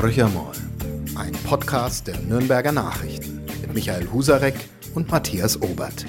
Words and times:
Horcher 0.00 0.28
mal. 0.28 0.52
Ein 1.16 1.32
Podcast 1.32 2.06
der 2.06 2.20
Nürnberger 2.20 2.70
Nachrichten 2.70 3.42
mit 3.60 3.74
Michael 3.74 4.06
Husarek 4.12 4.54
und 4.94 5.10
Matthias 5.10 5.60
Obert. 5.60 6.06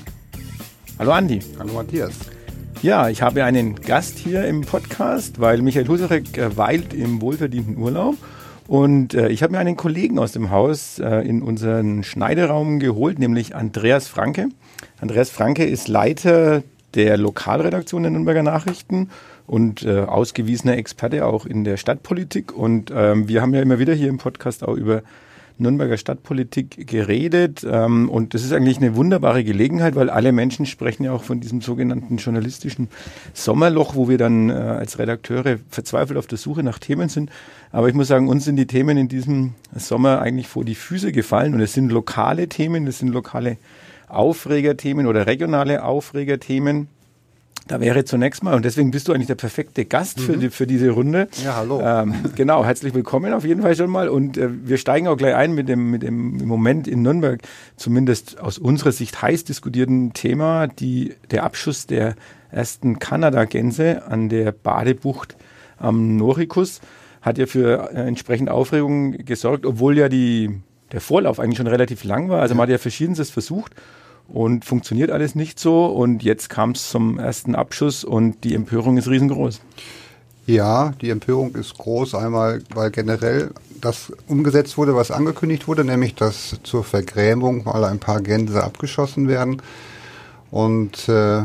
Hallo 1.00 1.12
Andi. 1.12 1.40
Hallo 1.58 1.74
Matthias. 1.74 2.14
Ja, 2.84 3.10
ich 3.10 3.24
habe 3.24 3.44
einen 3.44 3.78
Gast 3.78 4.20
hier 4.20 4.46
im 4.46 4.62
Podcast, 4.62 5.40
weil 5.42 5.64
Michael 5.64 5.88
Husarek 5.88 6.38
äh, 6.38 6.56
weilt 6.56 6.94
im 6.94 7.20
wohlverdienten 7.20 7.78
Urlaub. 7.78 8.16
Und 8.68 9.16
äh, 9.16 9.30
ich 9.30 9.42
habe 9.42 9.54
mir 9.54 9.60
einen 9.60 9.76
Kollegen 9.76 10.20
aus 10.20 10.34
dem 10.34 10.52
Haus 10.52 11.00
äh, 11.00 11.28
in 11.28 11.42
unseren 11.42 12.04
Schneideraum 12.04 12.78
geholt, 12.78 13.18
nämlich 13.18 13.56
Andreas 13.56 14.08
Franke. 14.08 14.50
Andreas 15.02 15.32
Franke 15.32 15.66
ist 15.66 15.88
Leiter 15.88 16.62
der 16.94 17.18
Lokalredaktion 17.18 18.04
der 18.04 18.12
Nürnberger 18.12 18.44
Nachrichten 18.44 19.10
und 19.50 19.82
äh, 19.82 20.02
ausgewiesener 20.02 20.78
Experte 20.78 21.26
auch 21.26 21.48
in 21.48 21.64
der 21.64 21.78
Stadtpolitik. 21.78 22.56
Und 22.56 22.94
ähm, 22.96 23.28
wir 23.28 23.42
haben 23.42 23.56
ja 23.56 23.64
immer 23.64 23.80
wieder 23.80 23.96
hier 23.96 24.08
im 24.08 24.20
Podcast 24.20 24.64
auch 24.64 24.76
über 24.76 25.02
Nürnberger 25.58 25.98
Stadtpolitik 25.98 26.86
geredet. 26.88 27.66
Ähm, 27.68 28.10
und 28.10 28.36
das 28.36 28.44
ist 28.44 28.54
eigentlich 28.54 28.78
eine 28.78 28.96
wunderbare 28.96 29.44
Gelegenheit, 29.44 29.96
weil 29.96 30.12
alle 30.12 30.34
Menschen 30.34 30.68
sprechen 30.68 31.04
ja 31.04 31.14
auch 31.14 31.24
von 31.24 31.40
diesem 31.40 31.62
sogenannten 31.62 32.18
journalistischen 32.18 32.90
Sommerloch, 33.34 33.96
wo 33.96 34.08
wir 34.08 34.20
dann 34.20 34.52
äh, 34.52 34.54
als 34.54 35.00
Redakteure 35.00 35.58
verzweifelt 35.70 36.20
auf 36.20 36.28
der 36.28 36.38
Suche 36.38 36.62
nach 36.62 36.78
Themen 36.78 37.10
sind. 37.10 37.32
Aber 37.72 37.90
ich 37.90 37.96
muss 37.96 38.08
sagen, 38.08 38.28
uns 38.28 38.46
sind 38.46 38.56
die 38.56 38.68
Themen 38.68 38.98
in 38.98 39.08
diesem 39.08 39.56
Sommer 39.76 40.22
eigentlich 40.22 40.48
vor 40.48 40.64
die 40.64 40.76
Füße 40.76 41.12
gefallen. 41.12 41.56
Und 41.56 41.62
es 41.62 41.74
sind 41.74 41.92
lokale 41.92 42.50
Themen, 42.50 42.86
es 42.86 43.00
sind 43.00 43.10
lokale 43.10 43.58
Aufregerthemen 44.10 45.08
oder 45.08 45.26
regionale 45.26 45.84
Aufregerthemen. 45.84 46.88
Da 47.70 47.80
wäre 47.80 48.04
zunächst 48.04 48.42
mal, 48.42 48.56
und 48.56 48.66
deswegen 48.66 48.90
bist 48.90 49.08
du 49.08 49.14
eigentlich 49.14 49.28
der 49.28 49.36
perfekte 49.36 49.86
Gast 49.86 50.20
für, 50.20 50.32
Mhm. 50.36 50.40
die, 50.40 50.50
für 50.50 50.66
diese 50.66 50.90
Runde. 50.90 51.28
Ja, 51.44 51.56
hallo. 51.58 51.80
Ähm, 51.84 52.16
genau, 52.36 52.66
herzlich 52.66 52.96
willkommen 52.96 53.32
auf 53.32 53.46
jeden 53.46 53.62
Fall 53.62 53.76
schon 53.76 53.92
mal. 53.92 54.10
Und 54.10 54.40
äh, 54.40 54.50
wir 54.68 54.80
steigen 54.80 55.08
auch 55.08 55.18
gleich 55.18 55.36
ein 55.36 55.54
mit 55.54 55.70
dem, 55.70 55.92
mit 55.92 56.02
dem 56.02 56.40
im 56.40 56.48
Moment 56.48 56.88
in 56.88 57.04
Nürnberg 57.04 57.40
zumindest 57.78 58.40
aus 58.40 58.58
unserer 58.58 58.92
Sicht 58.92 59.22
heiß 59.22 59.44
diskutierten 59.44 60.14
Thema, 60.14 60.66
die, 60.66 61.14
der 61.30 61.44
Abschuss 61.44 61.86
der 61.86 62.16
ersten 62.50 62.98
Kanada-Gänse 62.98 64.02
an 64.08 64.30
der 64.30 64.52
Badebucht 64.52 65.38
am 65.78 66.18
Norikus 66.18 66.82
hat 67.22 67.38
ja 67.38 67.46
für 67.46 67.92
äh, 67.94 68.02
entsprechend 68.08 68.50
Aufregung 68.50 69.12
gesorgt, 69.12 69.68
obwohl 69.68 69.96
ja 69.96 70.10
die, 70.10 70.60
der 70.92 71.02
Vorlauf 71.02 71.40
eigentlich 71.40 71.58
schon 71.58 71.68
relativ 71.68 72.04
lang 72.04 72.30
war. 72.30 72.42
Also 72.42 72.56
man 72.56 72.64
hat 72.64 72.70
ja 72.72 72.80
verschiedenstes 72.80 73.30
versucht 73.30 73.76
und 74.32 74.66
funktioniert 74.66 75.12
alles 75.12 75.36
nicht 75.36 75.60
so. 75.60 75.86
Und 75.86 76.24
jetzt 76.24 76.50
kam 76.50 76.72
es 76.72 76.90
zum 76.90 77.20
ersten 77.20 77.56
Abschuss 77.56 78.04
und 78.04 78.44
die 78.44 78.56
Empörung 78.56 78.98
ist 78.98 79.10
riesengroß. 79.10 79.62
Ja, 80.46 80.94
die 81.02 81.12
Empörung 81.12 81.54
ist 81.54 81.78
groß, 81.78 82.16
einmal, 82.16 82.64
weil 82.74 82.90
generell 82.90 83.52
das 83.82 84.12
umgesetzt 84.28 84.78
wurde, 84.78 84.96
was 84.96 85.12
angekündigt 85.12 85.68
wurde, 85.68 85.84
nämlich 85.84 86.16
dass 86.16 86.58
zur 86.64 86.84
Vergrämung 86.84 87.66
mal 87.66 87.84
ein 87.86 88.00
paar 88.00 88.22
Gänse 88.22 88.64
abgeschossen 88.64 89.28
werden. 89.28 89.62
Und 90.52 91.08
äh, 91.08 91.44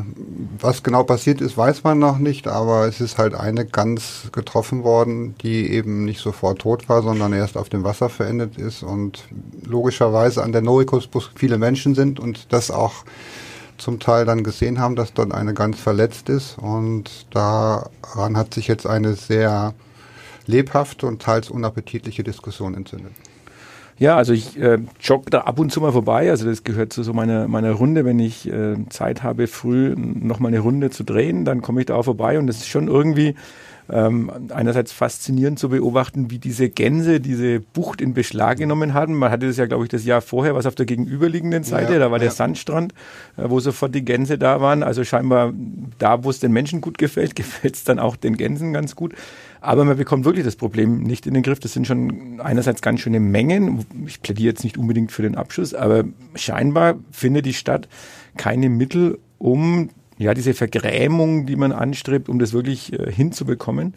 was 0.58 0.82
genau 0.82 1.02
passiert 1.02 1.42
ist, 1.42 1.58
weiß 1.58 1.84
man 1.84 1.98
noch 1.98 2.18
nicht, 2.18 2.48
aber 2.48 2.86
es 2.86 3.02
ist 3.02 3.18
halt 3.18 3.34
eine 3.34 3.66
Gans 3.66 4.30
getroffen 4.32 4.82
worden, 4.82 5.34
die 5.42 5.70
eben 5.70 6.06
nicht 6.06 6.20
sofort 6.20 6.60
tot 6.60 6.88
war, 6.88 7.02
sondern 7.02 7.34
erst 7.34 7.58
auf 7.58 7.68
dem 7.68 7.84
Wasser 7.84 8.08
verendet 8.08 8.56
ist 8.56 8.82
und 8.82 9.24
logischerweise 9.62 10.42
an 10.42 10.52
der 10.52 10.62
Norikusbus 10.62 11.30
viele 11.34 11.58
Menschen 11.58 11.94
sind 11.94 12.18
und 12.18 12.52
das 12.52 12.70
auch 12.70 13.04
zum 13.76 14.00
Teil 14.00 14.24
dann 14.24 14.42
gesehen 14.42 14.78
haben, 14.78 14.96
dass 14.96 15.12
dort 15.12 15.32
eine 15.32 15.52
Gans 15.52 15.78
verletzt 15.78 16.30
ist 16.30 16.56
und 16.56 17.26
daran 17.30 18.38
hat 18.38 18.54
sich 18.54 18.68
jetzt 18.68 18.86
eine 18.86 19.14
sehr 19.14 19.74
lebhafte 20.46 21.06
und 21.06 21.20
teils 21.20 21.50
unappetitliche 21.50 22.22
Diskussion 22.22 22.74
entzündet. 22.74 23.12
Ja, 23.98 24.16
also 24.16 24.32
ich 24.32 24.58
äh, 24.58 24.78
jogge 25.00 25.30
da 25.30 25.40
ab 25.42 25.58
und 25.58 25.70
zu 25.70 25.80
mal 25.80 25.92
vorbei. 25.92 26.30
Also 26.30 26.46
das 26.46 26.64
gehört 26.64 26.92
zu 26.92 27.02
so 27.02 27.12
meiner, 27.12 27.46
meiner 27.48 27.72
Runde, 27.72 28.04
wenn 28.04 28.18
ich 28.18 28.50
äh, 28.50 28.76
Zeit 28.88 29.22
habe, 29.22 29.46
früh 29.46 29.94
nochmal 29.96 30.50
eine 30.50 30.60
Runde 30.60 30.90
zu 30.90 31.04
drehen, 31.04 31.44
dann 31.44 31.62
komme 31.62 31.80
ich 31.80 31.86
da 31.86 31.94
auch 31.94 32.04
vorbei 32.04 32.38
und 32.38 32.46
das 32.46 32.56
ist 32.56 32.68
schon 32.68 32.88
irgendwie 32.88 33.34
ähm, 33.92 34.30
einerseits 34.52 34.92
faszinierend 34.92 35.58
zu 35.58 35.68
beobachten, 35.68 36.30
wie 36.30 36.38
diese 36.38 36.68
Gänse 36.70 37.20
diese 37.20 37.60
Bucht 37.60 38.00
in 38.00 38.14
Beschlag 38.14 38.58
genommen 38.58 38.94
hatten. 38.94 39.14
Man 39.14 39.30
hatte 39.30 39.46
das 39.46 39.56
ja, 39.56 39.66
glaube 39.66 39.84
ich, 39.84 39.90
das 39.90 40.04
Jahr 40.04 40.22
vorher, 40.22 40.54
was 40.54 40.66
auf 40.66 40.74
der 40.74 40.86
gegenüberliegenden 40.86 41.64
Seite, 41.64 41.94
Ja, 41.94 41.98
da 41.98 42.10
war 42.10 42.18
der 42.18 42.28
ja. 42.28 42.34
Sandstrand, 42.34 42.94
äh, 43.36 43.42
wo 43.46 43.60
sofort 43.60 43.94
die 43.94 44.04
Gänse 44.04 44.38
da 44.38 44.60
waren. 44.60 44.82
Also 44.82 45.04
scheinbar 45.04 45.52
da, 45.98 46.24
wo 46.24 46.30
es 46.30 46.40
den 46.40 46.52
Menschen 46.52 46.80
gut 46.80 46.98
gefällt, 46.98 47.36
gefällt 47.36 47.74
es 47.74 47.84
dann 47.84 47.98
auch 47.98 48.16
den 48.16 48.36
Gänsen 48.36 48.72
ganz 48.72 48.96
gut. 48.96 49.14
Aber 49.64 49.86
man 49.86 49.96
bekommt 49.96 50.26
wirklich 50.26 50.44
das 50.44 50.56
Problem 50.56 51.02
nicht 51.02 51.26
in 51.26 51.32
den 51.32 51.42
Griff. 51.42 51.58
Das 51.58 51.72
sind 51.72 51.86
schon 51.86 52.38
einerseits 52.38 52.82
ganz 52.82 53.00
schöne 53.00 53.18
Mengen. 53.18 53.86
Ich 54.06 54.20
plädiere 54.20 54.50
jetzt 54.50 54.62
nicht 54.62 54.76
unbedingt 54.76 55.10
für 55.10 55.22
den 55.22 55.36
Abschuss, 55.36 55.72
aber 55.72 56.04
scheinbar 56.34 56.96
findet 57.10 57.46
die 57.46 57.54
Stadt 57.54 57.88
keine 58.36 58.68
Mittel, 58.68 59.18
um 59.38 59.88
ja 60.18 60.34
diese 60.34 60.52
Vergrämung, 60.52 61.46
die 61.46 61.56
man 61.56 61.72
anstrebt, 61.72 62.28
um 62.28 62.38
das 62.38 62.52
wirklich 62.52 62.92
äh, 62.92 63.10
hinzubekommen. 63.10 63.94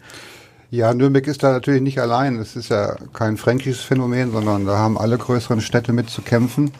Ja, 0.70 0.94
Nürnberg 0.94 1.26
ist 1.26 1.42
da 1.42 1.52
natürlich 1.52 1.82
nicht 1.82 1.98
allein. 1.98 2.36
Es 2.36 2.56
ist 2.56 2.70
ja 2.70 2.96
kein 3.12 3.36
fränkisches 3.36 3.82
Phänomen, 3.82 4.32
sondern 4.32 4.64
da 4.64 4.78
haben 4.78 4.96
alle 4.96 5.18
größeren 5.18 5.60
Städte 5.60 5.92
mit 5.92 6.08
zu 6.08 6.22
kämpfen. 6.22 6.70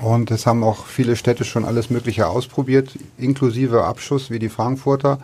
Und 0.00 0.32
es 0.32 0.46
haben 0.46 0.64
auch 0.64 0.86
viele 0.86 1.14
Städte 1.14 1.44
schon 1.44 1.64
alles 1.64 1.90
Mögliche 1.90 2.26
ausprobiert, 2.26 2.90
inklusive 3.18 3.84
Abschuss 3.84 4.32
wie 4.32 4.40
die 4.40 4.48
Frankfurter. 4.48 5.20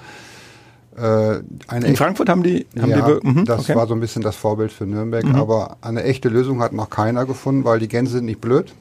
Äh, 0.96 1.38
In 1.74 1.96
Frankfurt 1.96 2.28
haben 2.28 2.42
die, 2.42 2.66
haben 2.78 2.90
ja, 2.90 3.18
die 3.18 3.26
mhm, 3.26 3.44
das 3.44 3.60
okay. 3.60 3.74
war 3.74 3.86
so 3.86 3.94
ein 3.94 4.00
bisschen 4.00 4.22
das 4.22 4.36
Vorbild 4.36 4.72
für 4.72 4.84
Nürnberg. 4.84 5.24
Aber 5.34 5.76
eine 5.80 6.02
echte 6.04 6.28
Lösung 6.28 6.60
hat 6.60 6.72
noch 6.72 6.90
keiner 6.90 7.24
gefunden, 7.24 7.64
weil 7.64 7.78
die 7.78 7.88
Gänse 7.88 8.12
sind 8.12 8.26
nicht 8.26 8.40
blöd. 8.40 8.72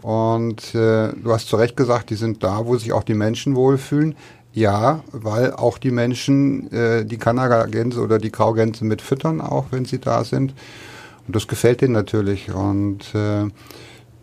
Und 0.00 0.74
äh, 0.74 1.12
du 1.12 1.32
hast 1.32 1.48
zu 1.48 1.56
Recht 1.56 1.76
gesagt, 1.76 2.10
die 2.10 2.16
sind 2.16 2.42
da, 2.42 2.66
wo 2.66 2.76
sich 2.76 2.92
auch 2.92 3.04
die 3.04 3.14
Menschen 3.14 3.54
wohlfühlen. 3.54 4.16
Ja, 4.54 5.02
weil 5.12 5.52
auch 5.52 5.78
die 5.78 5.90
Menschen 5.90 6.70
äh, 6.72 7.06
die 7.06 7.16
Kanada-Gänse 7.16 8.00
oder 8.00 8.18
die 8.18 8.30
Graugänse 8.30 8.84
mit 8.84 9.00
füttern, 9.00 9.40
auch 9.40 9.66
wenn 9.70 9.86
sie 9.86 9.98
da 9.98 10.24
sind. 10.24 10.54
Und 11.26 11.36
das 11.36 11.48
gefällt 11.48 11.80
denen 11.80 11.94
natürlich. 11.94 12.52
Und 12.52 13.14
äh, 13.14 13.48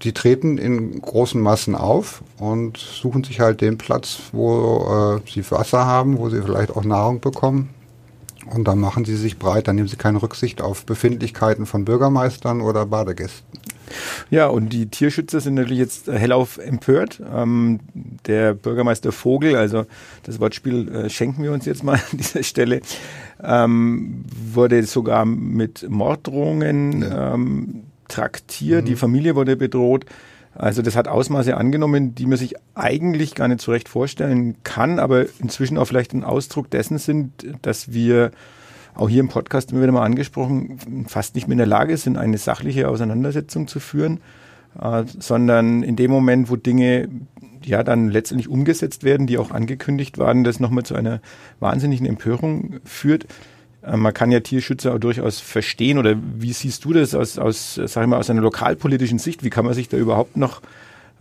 die 0.04 0.14
treten 0.14 0.58
in 0.58 1.02
großen 1.02 1.40
Massen 1.42 1.76
auf 1.76 2.24
und 2.38 2.78
suchen 2.78 3.24
sich 3.24 3.40
halt 3.40 3.62
den 3.62 3.78
Platz, 3.78 4.20
wo 4.32 5.20
äh, 5.26 5.30
sie 5.30 5.50
Wasser 5.52 5.86
haben, 5.86 6.18
wo 6.18 6.30
sie 6.30 6.42
vielleicht 6.42 6.76
auch 6.76 6.84
Nahrung 6.84 7.20
bekommen. 7.20 7.70
Und 8.46 8.68
dann 8.68 8.80
machen 8.80 9.06
sie 9.06 9.16
sich 9.16 9.38
breit, 9.38 9.68
dann 9.68 9.76
nehmen 9.76 9.88
sie 9.88 9.98
keine 9.98 10.22
Rücksicht 10.22 10.62
auf 10.62 10.86
Befindlichkeiten 10.86 11.66
von 11.66 11.86
Bürgermeistern 11.86 12.62
oder 12.62 12.86
Badegästen. 12.86 13.60
Ja, 14.30 14.48
und 14.48 14.70
die 14.70 14.88
Tierschützer 14.88 15.40
sind 15.40 15.56
natürlich 15.56 15.80
jetzt 15.80 16.08
hellauf 16.08 16.58
empört. 16.58 17.22
Ähm, 17.34 17.80
der 18.26 18.54
Bürgermeister 18.54 19.12
Vogel, 19.12 19.56
also 19.56 19.86
das 20.24 20.40
Wortspiel 20.40 20.88
äh, 20.90 21.10
schenken 21.10 21.44
wir 21.44 21.52
uns 21.52 21.66
jetzt 21.66 21.84
mal 21.84 21.96
an 22.12 22.18
dieser 22.18 22.44
Stelle, 22.44 22.82
ähm, 23.44 24.24
wurde 24.54 24.84
sogar 24.84 25.26
mit 25.26 25.88
Morddrohungen 25.90 27.02
Ja. 27.02 27.34
ähm, 27.34 27.84
traktiert. 28.10 28.88
Die 28.88 28.96
Familie 28.96 29.36
wurde 29.36 29.56
bedroht. 29.56 30.06
Also 30.56 30.82
das 30.82 30.96
hat 30.96 31.08
Ausmaße 31.08 31.56
angenommen, 31.56 32.16
die 32.16 32.26
man 32.26 32.38
sich 32.38 32.56
eigentlich 32.76 33.36
gar 33.36 33.48
nicht 33.48 33.62
so 33.62 33.72
recht 33.72 33.88
vorstellen 33.88 34.58
kann, 34.64 35.00
aber 35.00 35.26
inzwischen 35.40 35.78
auch 35.78 35.86
vielleicht 35.86 36.14
ein 36.14 36.24
Ausdruck 36.24 36.70
dessen 36.70 36.98
sind, 36.98 37.32
dass 37.62 37.94
wir 37.94 38.32
auch 38.96 39.10
hier 39.10 39.22
im 39.22 39.30
Podcast 39.30 39.72
immer 39.72 39.82
wieder 39.82 39.92
mal 39.92 40.04
angesprochen, 40.04 41.06
fast 41.08 41.36
nicht 41.36 41.48
mehr 41.48 41.54
in 41.54 41.60
der 41.60 41.68
Lage 41.68 41.96
sind, 41.96 42.18
eine 42.18 42.38
sachliche 42.38 42.90
Auseinandersetzung 42.90 43.68
zu 43.68 43.80
führen, 43.80 44.20
äh, 44.82 45.04
sondern 45.20 45.84
in 45.84 45.96
dem 45.96 46.12
Moment, 46.12 46.50
wo 46.50 46.56
Dinge 46.56 47.08
ja 47.64 47.84
dann 47.84 48.10
letztendlich 48.10 48.50
umgesetzt 48.50 49.04
werden, 49.04 49.28
die 49.28 49.38
auch 49.38 49.52
angekündigt 49.52 50.18
waren, 50.18 50.44
das 50.44 50.60
nochmal 50.60 50.84
zu 50.84 50.96
einer 50.96 51.22
wahnsinnigen 51.60 52.06
Empörung 52.06 52.80
führt. 52.84 53.28
Äh, 53.82 53.98
man 53.98 54.14
kann 54.14 54.32
ja 54.32 54.40
Tierschützer 54.40 54.94
auch 54.94 55.00
durchaus 55.00 55.40
verstehen 55.40 55.98
oder 55.98 56.16
wie 56.38 56.54
siehst 56.54 56.86
du 56.86 56.94
das 56.94 57.16
aus, 57.16 57.38
aus 57.38 57.76
sag 57.76 58.04
ich 58.04 58.10
mal, 58.10 58.18
aus 58.18 58.30
einer 58.30 58.42
lokalpolitischen 58.42 59.20
Sicht? 59.20 59.44
Wie 59.44 59.50
kann 59.50 59.66
man 59.66 59.74
sich 59.74 59.90
da 59.90 59.98
überhaupt 59.98 60.38
noch 60.38 60.62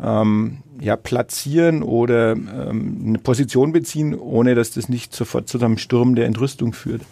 ähm, 0.03 0.59
ja, 0.81 0.97
platzieren 0.97 1.83
oder 1.83 2.33
ähm, 2.33 3.03
eine 3.07 3.19
Position 3.19 3.73
beziehen, 3.73 4.15
ohne 4.15 4.55
dass 4.55 4.73
das 4.73 4.89
nicht 4.89 5.15
sofort 5.15 5.49
zu 5.49 5.59
einem 5.59 5.79
Sturm 5.79 6.15
der 6.15 6.27
Entrüstung 6.27 6.73
führt? 6.73 7.03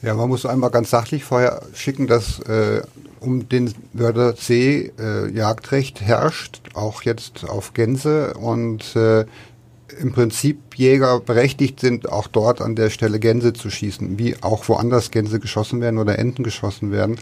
Ja, 0.00 0.14
man 0.14 0.28
muss 0.28 0.46
einmal 0.46 0.70
ganz 0.70 0.90
sachlich 0.90 1.24
vorher 1.24 1.62
schicken, 1.74 2.06
dass 2.06 2.38
äh, 2.40 2.82
um 3.18 3.48
den 3.48 3.74
Wörthersee 3.92 4.92
äh, 4.96 5.28
Jagdrecht 5.32 6.00
herrscht, 6.00 6.60
auch 6.74 7.02
jetzt 7.02 7.48
auf 7.48 7.74
Gänse 7.74 8.34
und 8.34 8.94
äh, 8.94 9.24
im 10.00 10.12
Prinzip 10.12 10.76
Jäger 10.76 11.20
berechtigt 11.20 11.80
sind, 11.80 12.10
auch 12.10 12.26
dort 12.26 12.60
an 12.60 12.76
der 12.76 12.90
Stelle 12.90 13.18
Gänse 13.18 13.52
zu 13.52 13.70
schießen, 13.70 14.18
wie 14.18 14.36
auch 14.42 14.68
woanders 14.68 15.10
Gänse 15.10 15.40
geschossen 15.40 15.80
werden 15.80 15.98
oder 15.98 16.18
Enten 16.18 16.42
geschossen 16.42 16.92
werden 16.92 17.18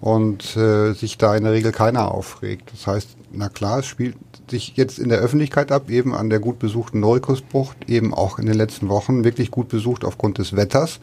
und 0.00 0.56
äh, 0.56 0.94
sich 0.94 1.16
da 1.16 1.36
in 1.36 1.44
der 1.44 1.52
Regel 1.52 1.70
keiner 1.70 2.12
aufregt. 2.12 2.70
Das 2.72 2.86
heißt, 2.86 3.08
na 3.32 3.48
klar, 3.48 3.78
es 3.78 3.86
spielt 3.86 4.16
sich 4.50 4.76
jetzt 4.76 4.98
in 4.98 5.08
der 5.08 5.18
Öffentlichkeit 5.18 5.70
ab, 5.70 5.90
eben 5.90 6.14
an 6.14 6.28
der 6.28 6.40
gut 6.40 6.58
besuchten 6.58 7.00
Norikusbucht, 7.00 7.88
eben 7.88 8.12
auch 8.12 8.38
in 8.38 8.46
den 8.46 8.56
letzten 8.56 8.88
Wochen 8.88 9.24
wirklich 9.24 9.50
gut 9.50 9.68
besucht 9.68 10.04
aufgrund 10.04 10.38
des 10.38 10.56
Wetters. 10.56 10.98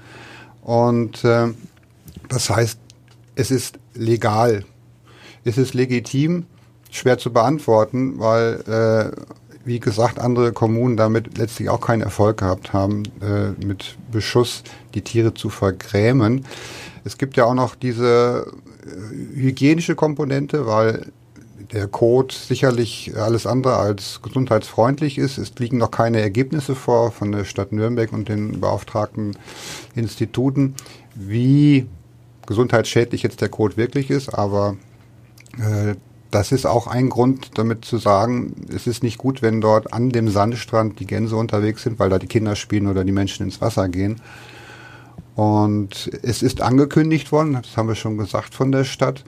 Und 0.62 1.24
äh, 1.24 1.48
das 2.28 2.50
heißt, 2.50 2.80
es 3.36 3.52
ist 3.52 3.80
legal? 3.94 4.66
Ist 5.44 5.58
es 5.58 5.74
legitim? 5.74 6.46
Schwer 6.92 7.18
zu 7.18 7.32
beantworten, 7.32 8.20
weil, 8.20 8.62
äh, 8.68 9.49
wie 9.70 9.80
gesagt, 9.80 10.18
andere 10.18 10.52
Kommunen 10.52 10.98
damit 10.98 11.38
letztlich 11.38 11.70
auch 11.70 11.80
keinen 11.80 12.02
Erfolg 12.02 12.38
gehabt 12.38 12.74
haben, 12.74 13.04
äh, 13.22 13.52
mit 13.64 13.98
Beschuss 14.12 14.64
die 14.96 15.04
Tiere 15.04 15.36
zu 15.36 15.52
vergrämen. 15.52 16.44
Es 17.04 17.20
gibt 17.20 17.38
ja 17.38 17.46
auch 17.46 17.54
noch 17.54 17.76
diese 17.76 18.52
äh, 18.84 19.40
hygienische 19.40 19.94
Komponente, 19.94 20.66
weil 20.66 21.12
der 21.72 21.86
Code 21.86 22.34
sicherlich 22.34 23.14
alles 23.16 23.46
andere 23.46 23.76
als 23.76 24.24
gesundheitsfreundlich 24.24 25.20
ist. 25.20 25.38
Es 25.38 25.54
liegen 25.60 25.78
noch 25.78 25.92
keine 25.92 26.20
Ergebnisse 26.20 26.74
vor 26.74 27.12
von 27.12 27.32
der 27.32 27.46
Stadt 27.46 27.72
Nürnberg 27.72 28.12
und 28.12 28.28
den 28.28 28.60
beauftragten 28.60 29.38
Instituten, 29.94 30.74
wie 31.14 31.86
gesundheitsschädlich 32.48 33.22
jetzt 33.22 33.42
der 33.42 33.50
Code 33.50 33.78
wirklich 33.78 34.10
ist, 34.10 34.30
aber 34.30 34.78
äh, 35.60 35.94
das 36.32 36.52
ist 36.52 36.66
auch 36.66 36.88
ein 36.88 37.10
Grund, 37.10 37.58
damit 37.58 37.86
zu 37.86 37.98
sagen, 37.98 38.68
es 38.74 38.88
ist 38.88 39.04
nicht 39.04 39.18
gut, 39.18 39.42
wenn 39.42 39.62
dort 39.62 39.94
an 39.94 40.10
dem 40.10 40.30
Sandstrand 40.30 41.00
die 41.00 41.08
Gänse 41.08 41.36
unterwegs 41.36 41.84
sind, 41.84 42.00
weil 42.00 42.10
da 42.10 42.20
die 42.20 42.28
Kinder 42.28 42.56
spielen 42.56 42.88
oder 42.88 43.04
die 43.04 43.12
Menschen 43.12 43.46
ins 43.46 43.62
Wasser 43.62 43.90
gehen. 43.90 44.22
Und 45.36 46.12
es 46.22 46.44
ist 46.44 46.62
angekündigt 46.62 47.32
worden, 47.32 47.54
das 47.54 47.78
haben 47.78 47.88
wir 47.88 47.96
schon 47.96 48.18
gesagt 48.18 48.54
von 48.54 48.72
der 48.72 48.84
Stadt. 48.84 49.24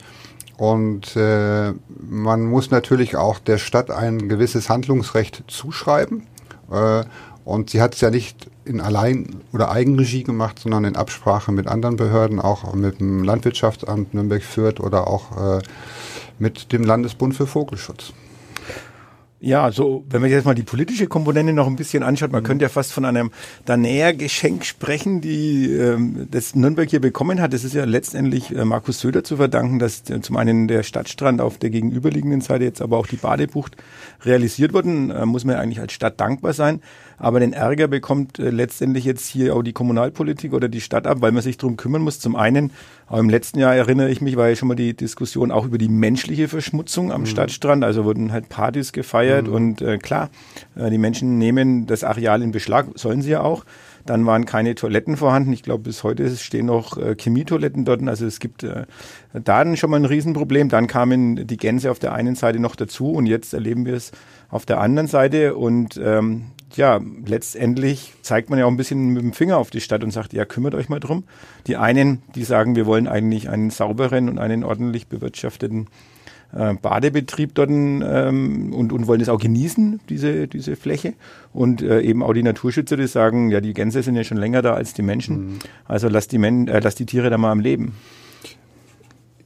Und 0.58 1.16
äh, 1.16 1.74
man 2.08 2.46
muss 2.46 2.70
natürlich 2.70 3.16
auch 3.16 3.40
der 3.40 3.58
Stadt 3.58 3.90
ein 3.90 4.30
gewisses 4.30 4.70
Handlungsrecht 4.70 5.44
zuschreiben. 5.48 6.28
Äh, 6.72 7.04
und 7.46 7.72
sie 7.72 7.82
hat 7.82 7.96
es 7.96 8.02
ja 8.02 8.12
nicht 8.12 8.52
in 8.66 8.80
Allein- 8.80 9.38
oder 9.54 9.72
Eigenregie 9.72 10.24
gemacht, 10.24 10.60
sondern 10.60 10.86
in 10.86 10.96
Absprache 10.96 11.52
mit 11.52 11.68
anderen 11.68 11.96
Behörden, 11.96 12.40
auch 12.40 12.74
mit 12.76 13.00
dem 13.00 13.24
Landwirtschaftsamt 13.24 14.14
Nürnberg-Fürth 14.14 14.80
oder 14.80 15.08
auch 15.08 15.58
äh, 15.58 15.62
mit 16.42 16.74
dem 16.74 16.84
Landesbund 16.84 17.36
für 17.36 17.46
Vogelschutz. 17.46 18.14
Ja, 19.44 19.64
also 19.64 20.06
wenn 20.08 20.22
man 20.22 20.30
jetzt 20.30 20.46
mal 20.46 20.54
die 20.54 20.62
politische 20.62 21.08
Komponente 21.08 21.52
noch 21.52 21.66
ein 21.66 21.76
bisschen 21.76 22.04
anschaut, 22.04 22.32
man 22.32 22.44
mhm. 22.44 22.46
könnte 22.46 22.64
ja 22.64 22.70
fast 22.70 22.94
von 22.94 23.06
einem 23.06 23.32
Danäer-Geschenk 23.66 24.64
sprechen, 24.64 25.20
die 25.20 25.66
ähm, 25.66 26.28
das 26.30 26.54
Nürnberg 26.54 26.88
hier 26.88 27.02
bekommen 27.02 27.42
hat. 27.42 27.52
Das 27.52 27.64
ist 27.64 27.74
ja 27.74 27.86
letztendlich 27.86 28.56
äh, 28.56 28.66
Markus 28.66 29.00
Söder 29.00 29.24
zu 29.24 29.38
verdanken, 29.38 29.80
dass 29.80 30.08
äh, 30.12 30.22
zum 30.22 30.38
einen 30.38 30.68
der 30.68 30.84
Stadtstrand 30.84 31.42
auf 31.42 31.58
der 31.58 31.72
gegenüberliegenden 31.72 32.42
Seite 32.42 32.66
jetzt 32.66 32.84
aber 32.84 33.00
auch 33.00 33.08
die 33.08 33.16
Badebucht 33.16 33.78
realisiert 34.24 34.74
wurden. 34.74 35.10
Äh, 35.10 35.26
muss 35.26 35.44
man 35.44 35.56
ja 35.56 35.62
eigentlich 35.62 35.80
als 35.80 35.94
Stadt 35.94 36.22
dankbar 36.22 36.54
sein. 36.54 36.80
Aber 37.18 37.40
den 37.40 37.54
Ärger 37.54 37.88
bekommt 37.88 38.38
äh, 38.38 38.52
letztendlich 38.52 39.06
jetzt 39.06 39.28
hier 39.28 39.56
auch 39.56 39.64
die 39.64 39.74
Kommunalpolitik 39.74 40.54
oder 40.54 40.70
die 40.70 40.82
Stadt 40.82 41.08
ab, 41.08 41.18
weil 41.22 41.32
man 41.32 41.42
sich 41.42 41.58
drum 41.58 41.78
kümmern 41.78 42.04
muss. 42.04 42.20
Zum 42.20 42.36
einen, 42.36 42.70
auch 43.08 43.18
im 43.18 43.30
letzten 43.30 43.58
Jahr 43.58 43.76
erinnere 43.76 44.12
ich 44.12 44.22
mich, 44.22 44.36
war 44.36 44.50
ja 44.50 44.56
schon 44.56 44.68
mal 44.68 44.76
die 44.76 44.96
Diskussion 44.96 45.50
auch 45.50 45.66
über 45.66 45.80
die 45.80 45.90
menschliche 45.90 46.48
Verschmutzung 46.48 47.12
am 47.12 47.22
mhm. 47.22 47.26
Stadtstrand. 47.26 47.84
Also 47.84 48.06
wurden 48.06 48.32
halt 48.32 48.50
Partys 48.50 48.92
gefeiert 48.92 49.31
mhm. 49.42 49.54
und 49.54 49.82
äh, 49.82 49.98
klar, 49.98 50.30
äh, 50.76 50.90
die 50.90 50.98
Menschen 50.98 51.38
nehmen 51.38 51.88
das 51.88 52.04
Areal 52.04 52.42
in 52.42 52.52
Beschlag, 52.52 52.88
sollen 52.96 53.22
sie 53.22 53.32
ja 53.32 53.42
auch. 53.42 53.66
Dann 54.06 54.26
waren 54.26 54.46
keine 54.46 54.76
Toiletten 54.76 55.18
vorhanden. 55.18 55.54
Ich 55.54 55.64
glaube, 55.64 55.84
bis 55.84 56.04
heute 56.04 56.30
stehen 56.36 56.66
noch 56.66 56.98
äh, 56.98 57.16
Chemietoiletten 57.16 57.86
dort. 57.86 58.02
Also 58.08 58.26
es 58.26 58.40
gibt 58.40 58.64
äh, 58.64 58.86
da 59.34 59.76
schon 59.76 59.92
mal 59.92 59.98
ein 59.98 60.06
Riesenproblem. 60.06 60.70
Dann 60.70 60.88
kamen 60.88 61.48
die 61.48 61.58
Gänse 61.58 61.92
auf 61.92 62.00
der 62.00 62.14
einen 62.14 62.36
Seite 62.36 62.60
noch 62.60 62.76
dazu 62.76 63.12
und 63.12 63.26
jetzt 63.26 63.54
erleben 63.54 63.86
wir 63.86 63.94
es 63.94 64.12
auf 64.50 64.66
der 64.66 64.80
anderen 64.80 65.08
Seite. 65.08 65.56
Und 65.56 66.00
ähm, 66.04 66.46
ja, 66.76 67.00
letztendlich 67.26 68.14
zeigt 68.22 68.50
man 68.50 68.58
ja 68.58 68.66
auch 68.66 68.72
ein 68.72 68.78
bisschen 68.78 69.10
mit 69.10 69.22
dem 69.22 69.34
Finger 69.34 69.58
auf 69.58 69.70
die 69.70 69.82
Stadt 69.82 70.04
und 70.04 70.12
sagt, 70.12 70.34
ja, 70.34 70.46
kümmert 70.46 70.76
euch 70.76 70.90
mal 70.90 71.00
drum. 71.00 71.24
Die 71.68 71.78
einen, 71.78 72.24
die 72.36 72.44
sagen, 72.44 72.76
wir 72.76 72.86
wollen 72.86 73.08
eigentlich 73.08 73.50
einen 73.50 73.70
sauberen 73.70 74.30
und 74.30 74.40
einen 74.40 74.64
ordentlich 74.64 75.08
bewirtschafteten 75.08 75.88
äh, 76.56 76.74
Badebetrieb 76.74 77.56
dort 77.56 77.70
ähm, 77.70 78.74
und, 78.74 78.92
und 78.92 79.08
wollen 79.08 79.22
es 79.22 79.30
auch 79.30 79.40
genießen, 79.40 80.00
diese, 80.10 80.48
diese 80.48 80.76
Fläche. 80.76 81.14
Und 81.54 81.82
äh, 81.82 82.02
eben 82.02 82.24
auch 82.24 82.34
die 82.34 82.44
Naturschützer, 82.44 82.98
die 82.98 83.08
sagen, 83.08 83.52
ja, 83.52 83.62
die 83.62 83.74
Gänse 83.74 84.04
sind 84.04 84.16
ja 84.16 84.24
schon 84.24 84.38
länger 84.38 84.62
da 84.62 84.74
als 84.74 84.94
die 84.94 85.02
Menschen. 85.02 85.36
Mhm. 85.36 85.60
Also 85.86 86.08
lass 86.08 86.28
die, 86.28 86.38
Men 86.38 86.68
äh, 86.68 86.80
lass 86.80 86.96
die 86.96 87.06
Tiere 87.06 87.30
da 87.30 87.38
mal 87.38 87.52
am 87.52 87.60
Leben. 87.60 87.94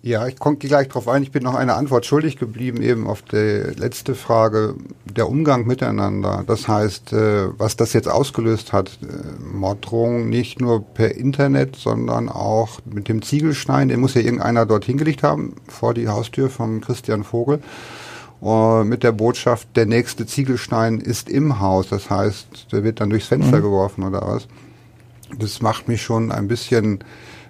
Ja, 0.06 0.28
ich 0.28 0.38
komme 0.38 0.58
gleich 0.58 0.90
darauf 0.90 1.08
ein. 1.08 1.24
Ich 1.24 1.32
bin 1.32 1.42
noch 1.42 1.56
eine 1.56 1.74
Antwort 1.74 2.06
schuldig 2.06 2.38
geblieben 2.38 2.80
eben 2.84 3.08
auf 3.08 3.24
die 3.24 3.64
letzte 3.76 4.14
Frage, 4.14 4.76
der 5.04 5.28
Umgang 5.28 5.66
miteinander. 5.66 6.44
Das 6.46 6.68
heißt, 6.68 7.12
äh, 7.14 7.48
was 7.58 7.76
das 7.76 7.94
jetzt 7.94 8.08
ausgelöst 8.08 8.72
hat, 8.72 9.00
äh, 9.02 9.44
Morddrohungen 9.44 10.30
nicht 10.30 10.62
nur 10.62 10.86
per 10.86 11.16
Internet, 11.16 11.76
sondern 11.76 12.30
auch 12.30 12.82
mit 12.86 13.08
dem 13.08 13.24
Ziegelstein, 13.24 13.88
den 13.88 14.00
muss 14.00 14.14
ja 14.14 14.22
irgendeiner 14.22 14.68
dort 14.68 14.86
hingelegt 14.86 15.24
haben, 15.24 15.56
vor 15.68 15.96
die 15.96 16.08
Haustür 16.08 16.52
von 16.52 16.82
Christian 16.82 17.24
Vogel, 17.24 17.62
mit 18.84 19.02
der 19.02 19.12
Botschaft, 19.12 19.70
der 19.76 19.88
nächste 19.88 20.28
Ziegelstein 20.28 21.00
ist 21.00 21.30
im 21.30 21.62
Haus. 21.62 21.90
Das 21.90 22.12
heißt, 22.12 22.68
der 22.72 22.84
wird 22.84 23.02
dann 23.02 23.10
durchs 23.10 23.26
Fenster 23.26 23.58
mhm. 23.58 23.64
geworfen 23.64 24.04
oder 24.04 24.22
was. 24.22 24.48
Das 25.40 25.64
macht 25.64 25.88
mich 25.88 26.04
schon 26.04 26.32
ein 26.32 26.48
bisschen 26.48 27.00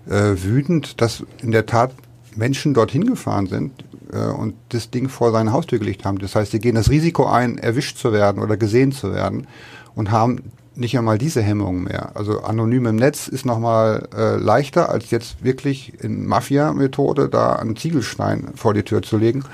äh, 0.07 0.35
wütend, 0.37 1.01
dass 1.01 1.25
in 1.41 1.51
der 1.51 1.65
Tat 1.65 1.91
Menschen 2.35 2.73
dorthin 2.73 3.05
gefahren 3.05 3.47
sind 3.47 3.71
äh, 4.11 4.17
und 4.17 4.55
das 4.69 4.91
Ding 4.91 5.09
vor 5.09 5.31
seine 5.31 5.51
Haustür 5.51 5.79
gelegt 5.79 6.05
haben. 6.05 6.19
Das 6.19 6.35
heißt, 6.35 6.51
sie 6.51 6.59
gehen 6.59 6.75
das 6.75 6.89
Risiko 6.89 7.25
ein, 7.25 7.57
erwischt 7.57 7.97
zu 7.97 8.13
werden 8.13 8.41
oder 8.41 8.57
gesehen 8.57 8.91
zu 8.91 9.13
werden 9.13 9.47
und 9.95 10.11
haben 10.11 10.51
nicht 10.75 10.97
einmal 10.97 11.17
diese 11.17 11.41
Hemmungen 11.41 11.85
mehr. 11.85 12.11
Also 12.15 12.41
anonym 12.41 12.85
im 12.85 12.95
Netz 12.97 13.27
ist 13.27 13.45
nochmal 13.45 14.09
äh, 14.15 14.35
leichter, 14.35 14.89
als 14.89 15.09
jetzt 15.09 15.43
wirklich 15.43 15.93
in 16.03 16.25
Mafia-Methode 16.25 17.29
da 17.29 17.53
einen 17.53 17.75
Ziegelstein 17.75 18.49
vor 18.55 18.73
die 18.73 18.83
Tür 18.83 19.01
zu 19.01 19.17
legen. 19.17 19.45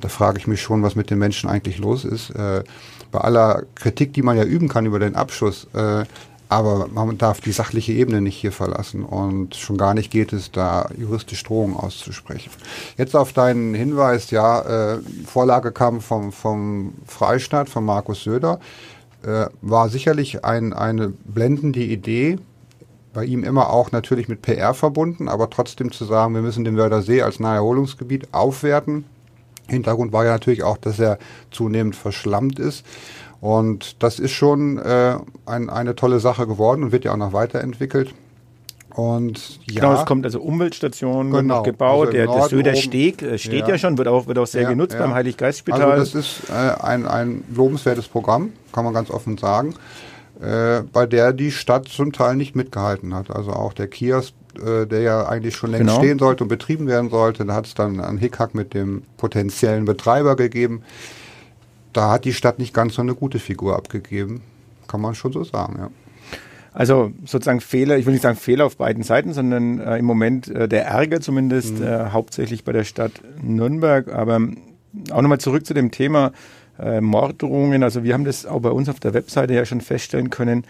Da 0.00 0.08
frage 0.08 0.38
ich 0.38 0.46
mich 0.46 0.62
schon, 0.62 0.82
was 0.82 0.94
mit 0.94 1.10
den 1.10 1.18
Menschen 1.18 1.50
eigentlich 1.50 1.78
los 1.78 2.04
ist. 2.04 2.30
Äh, 2.30 2.62
bei 3.10 3.20
aller 3.20 3.62
Kritik, 3.74 4.12
die 4.12 4.22
man 4.22 4.36
ja 4.36 4.44
üben 4.44 4.68
kann 4.68 4.86
über 4.86 4.98
den 4.98 5.16
Abschuss, 5.16 5.66
äh, 5.74 6.04
aber 6.48 6.88
man 6.88 7.18
darf 7.18 7.40
die 7.40 7.52
sachliche 7.52 7.92
Ebene 7.92 8.20
nicht 8.20 8.36
hier 8.36 8.52
verlassen 8.52 9.04
und 9.04 9.56
schon 9.56 9.76
gar 9.76 9.94
nicht 9.94 10.10
geht 10.10 10.32
es, 10.32 10.52
da 10.52 10.88
juristisch 10.96 11.42
Drohungen 11.42 11.76
auszusprechen. 11.76 12.50
Jetzt 12.96 13.16
auf 13.16 13.32
deinen 13.32 13.74
Hinweis, 13.74 14.30
ja, 14.30 14.94
äh, 14.94 14.98
Vorlage 15.26 15.72
kam 15.72 16.00
vom, 16.00 16.32
vom 16.32 16.94
Freistaat, 17.06 17.68
von 17.68 17.84
Markus 17.84 18.22
Söder, 18.22 18.60
äh, 19.24 19.46
war 19.60 19.88
sicherlich 19.88 20.44
ein, 20.44 20.72
eine 20.72 21.08
blendende 21.08 21.80
Idee, 21.80 22.38
bei 23.12 23.24
ihm 23.24 23.44
immer 23.44 23.70
auch 23.70 23.92
natürlich 23.92 24.28
mit 24.28 24.42
PR 24.42 24.74
verbunden, 24.74 25.28
aber 25.28 25.48
trotzdem 25.48 25.90
zu 25.90 26.04
sagen, 26.04 26.34
wir 26.34 26.42
müssen 26.42 26.64
den 26.64 26.76
Wörthersee 26.76 27.22
als 27.22 27.40
Naherholungsgebiet 27.40 28.28
aufwerten. 28.32 29.06
Hintergrund 29.68 30.12
war 30.12 30.26
ja 30.26 30.32
natürlich 30.32 30.62
auch, 30.62 30.76
dass 30.76 30.98
er 30.98 31.18
zunehmend 31.50 31.96
verschlammt 31.96 32.58
ist. 32.58 32.84
Und 33.46 34.02
das 34.02 34.18
ist 34.18 34.32
schon 34.32 34.76
äh, 34.78 35.18
ein, 35.46 35.70
eine 35.70 35.94
tolle 35.94 36.18
Sache 36.18 36.48
geworden 36.48 36.82
und 36.82 36.90
wird 36.90 37.04
ja 37.04 37.12
auch 37.12 37.16
noch 37.16 37.32
weiterentwickelt. 37.32 38.12
Und 38.92 39.60
ja, 39.70 39.82
genau, 39.82 40.00
es 40.00 40.04
kommt 40.04 40.24
also 40.24 40.40
Umweltstation 40.40 41.30
genau, 41.30 41.62
gebaut, 41.62 42.08
also 42.08 42.12
der, 42.12 42.26
der 42.26 42.48
Södersteg 42.48 43.22
äh, 43.22 43.38
steht 43.38 43.68
ja. 43.68 43.68
ja. 43.68 43.78
schon, 43.78 43.98
wird 43.98 44.08
auch, 44.08 44.26
wird 44.26 44.38
auch 44.38 44.48
sehr 44.48 44.62
ja, 44.62 44.70
genutzt 44.70 44.94
ja. 44.94 44.98
beim 44.98 45.14
Heiliggeistspital. 45.14 45.92
Also 45.92 46.18
das 46.18 46.26
ist 46.26 46.50
äh, 46.50 46.82
ein, 46.82 47.06
ein 47.06 47.44
lobenswertes 47.54 48.08
Programm, 48.08 48.50
kann 48.72 48.84
man 48.84 48.92
ganz 48.92 49.10
offen 49.10 49.38
sagen, 49.38 49.74
äh, 50.40 50.80
bei 50.92 51.06
der 51.06 51.32
die 51.32 51.52
Stadt 51.52 51.86
zum 51.86 52.12
Teil 52.12 52.34
nicht 52.34 52.56
mitgehalten 52.56 53.14
hat. 53.14 53.30
Also 53.30 53.52
auch 53.52 53.74
der 53.74 53.86
Kiosk, 53.86 54.34
äh, 54.56 54.86
der 54.86 55.02
ja 55.02 55.28
eigentlich 55.28 55.54
schon 55.54 55.70
längst 55.70 55.86
genau. 55.86 56.00
stehen 56.00 56.18
sollte 56.18 56.42
und 56.42 56.48
betrieben 56.48 56.88
werden 56.88 57.10
sollte, 57.10 57.44
da 57.44 57.54
hat 57.54 57.66
es 57.66 57.74
dann 57.74 58.00
einen 58.00 58.18
Hickhack 58.18 58.56
mit 58.56 58.74
dem 58.74 59.04
potenziellen 59.18 59.84
Betreiber 59.84 60.34
gegeben 60.34 60.82
da 61.96 62.10
hat 62.10 62.24
die 62.24 62.32
Stadt 62.32 62.58
nicht 62.58 62.74
ganz 62.74 62.94
so 62.94 63.02
eine 63.02 63.14
gute 63.14 63.38
Figur 63.38 63.76
abgegeben. 63.76 64.42
Kann 64.86 65.00
man 65.00 65.14
schon 65.14 65.32
so 65.32 65.44
sagen, 65.44 65.76
ja. 65.78 65.90
Also 66.72 67.10
sozusagen 67.24 67.62
Fehler, 67.62 67.96
ich 67.96 68.04
will 68.04 68.12
nicht 68.12 68.22
sagen 68.22 68.36
Fehler 68.36 68.66
auf 68.66 68.76
beiden 68.76 69.02
Seiten, 69.02 69.32
sondern 69.32 69.80
äh, 69.80 69.96
im 69.96 70.04
Moment 70.04 70.48
äh, 70.48 70.68
der 70.68 70.84
Ärger 70.84 71.22
zumindest 71.22 71.78
mhm. 71.78 71.86
äh, 71.86 72.10
hauptsächlich 72.10 72.64
bei 72.64 72.72
der 72.72 72.84
Stadt 72.84 73.12
Nürnberg. 73.40 74.12
Aber 74.12 74.40
auch 75.10 75.22
nochmal 75.22 75.38
zurück 75.38 75.64
zu 75.64 75.72
dem 75.72 75.90
Thema 75.90 76.32
äh, 76.78 77.00
Morddrohungen. 77.00 77.82
Also 77.82 78.04
wir 78.04 78.12
haben 78.12 78.26
das 78.26 78.44
auch 78.44 78.60
bei 78.60 78.68
uns 78.68 78.90
auf 78.90 79.00
der 79.00 79.14
Webseite 79.14 79.54
ja 79.54 79.64
schon 79.64 79.80
feststellen 79.80 80.28
können, 80.28 80.64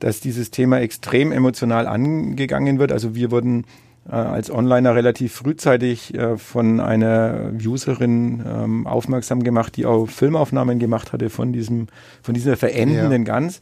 dass 0.00 0.20
dieses 0.20 0.50
Thema 0.50 0.80
extrem 0.80 1.32
emotional 1.32 1.86
angegangen 1.86 2.78
wird. 2.78 2.90
Also 2.90 3.14
wir 3.14 3.30
wurden 3.30 3.66
als 4.08 4.50
Onliner 4.50 4.94
relativ 4.96 5.32
frühzeitig 5.32 6.14
äh, 6.14 6.36
von 6.36 6.80
einer 6.80 7.52
Userin 7.64 8.42
ähm, 8.46 8.86
aufmerksam 8.86 9.44
gemacht, 9.44 9.76
die 9.76 9.86
auch 9.86 10.08
Filmaufnahmen 10.08 10.78
gemacht 10.78 11.12
hatte 11.12 11.30
von 11.30 11.52
diesem, 11.52 11.86
von 12.20 12.34
dieser 12.34 12.56
verendenden 12.56 13.24
ja. 13.24 13.32
Gans. 13.32 13.60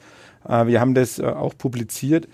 Äh, 0.49 0.67
wir 0.67 0.81
haben 0.81 0.95
das 0.95 1.19
äh, 1.19 1.27
auch 1.27 1.57
publiziert. 1.57 2.27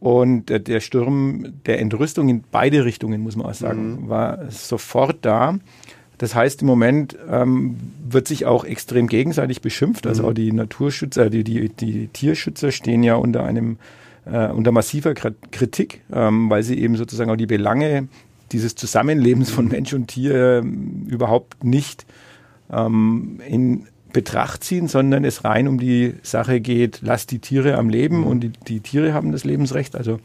Und 0.00 0.50
äh, 0.50 0.60
der 0.60 0.80
Sturm 0.80 1.52
der 1.66 1.78
Entrüstung 1.78 2.28
in 2.28 2.42
beide 2.50 2.84
Richtungen, 2.84 3.20
muss 3.20 3.36
man 3.36 3.46
auch 3.46 3.54
sagen, 3.54 4.02
mhm. 4.02 4.08
war 4.08 4.50
sofort 4.50 5.18
da. 5.22 5.58
Das 6.18 6.34
heißt, 6.34 6.62
im 6.62 6.68
Moment 6.68 7.16
ähm, 7.30 7.76
wird 8.08 8.28
sich 8.28 8.46
auch 8.46 8.64
extrem 8.64 9.08
gegenseitig 9.08 9.60
beschimpft. 9.60 10.06
Also 10.06 10.22
mhm. 10.22 10.28
auch 10.28 10.32
die 10.32 10.52
Naturschützer, 10.52 11.30
die, 11.30 11.44
die, 11.44 11.68
die 11.68 12.08
Tierschützer 12.08 12.72
stehen 12.72 13.02
ja 13.02 13.16
unter 13.16 13.44
einem 13.44 13.76
äh, 14.24 14.48
unter 14.48 14.72
massiver 14.72 15.14
Kritik, 15.14 16.02
ähm, 16.12 16.50
weil 16.50 16.62
sie 16.62 16.78
eben 16.78 16.96
sozusagen 16.96 17.30
auch 17.30 17.36
die 17.36 17.46
Belange 17.46 18.08
dieses 18.52 18.74
Zusammenlebens 18.74 19.50
von 19.50 19.68
Mensch 19.68 19.92
und 19.94 20.08
Tier 20.08 20.60
ähm, 20.62 21.06
überhaupt 21.08 21.64
nicht 21.64 22.06
ähm, 22.70 23.40
in 23.48 23.86
Betracht 24.12 24.62
ziehen, 24.62 24.88
sondern 24.88 25.24
es 25.24 25.44
rein 25.44 25.66
um 25.66 25.78
die 25.78 26.14
Sache 26.22 26.60
geht, 26.60 27.00
lasst 27.02 27.30
die 27.30 27.38
Tiere 27.38 27.78
am 27.78 27.88
Leben 27.88 28.18
mhm. 28.18 28.26
und 28.26 28.40
die, 28.40 28.52
die 28.68 28.80
Tiere 28.80 29.14
haben 29.14 29.32
das 29.32 29.44
Lebensrecht. 29.44 29.96
Also 29.96 30.20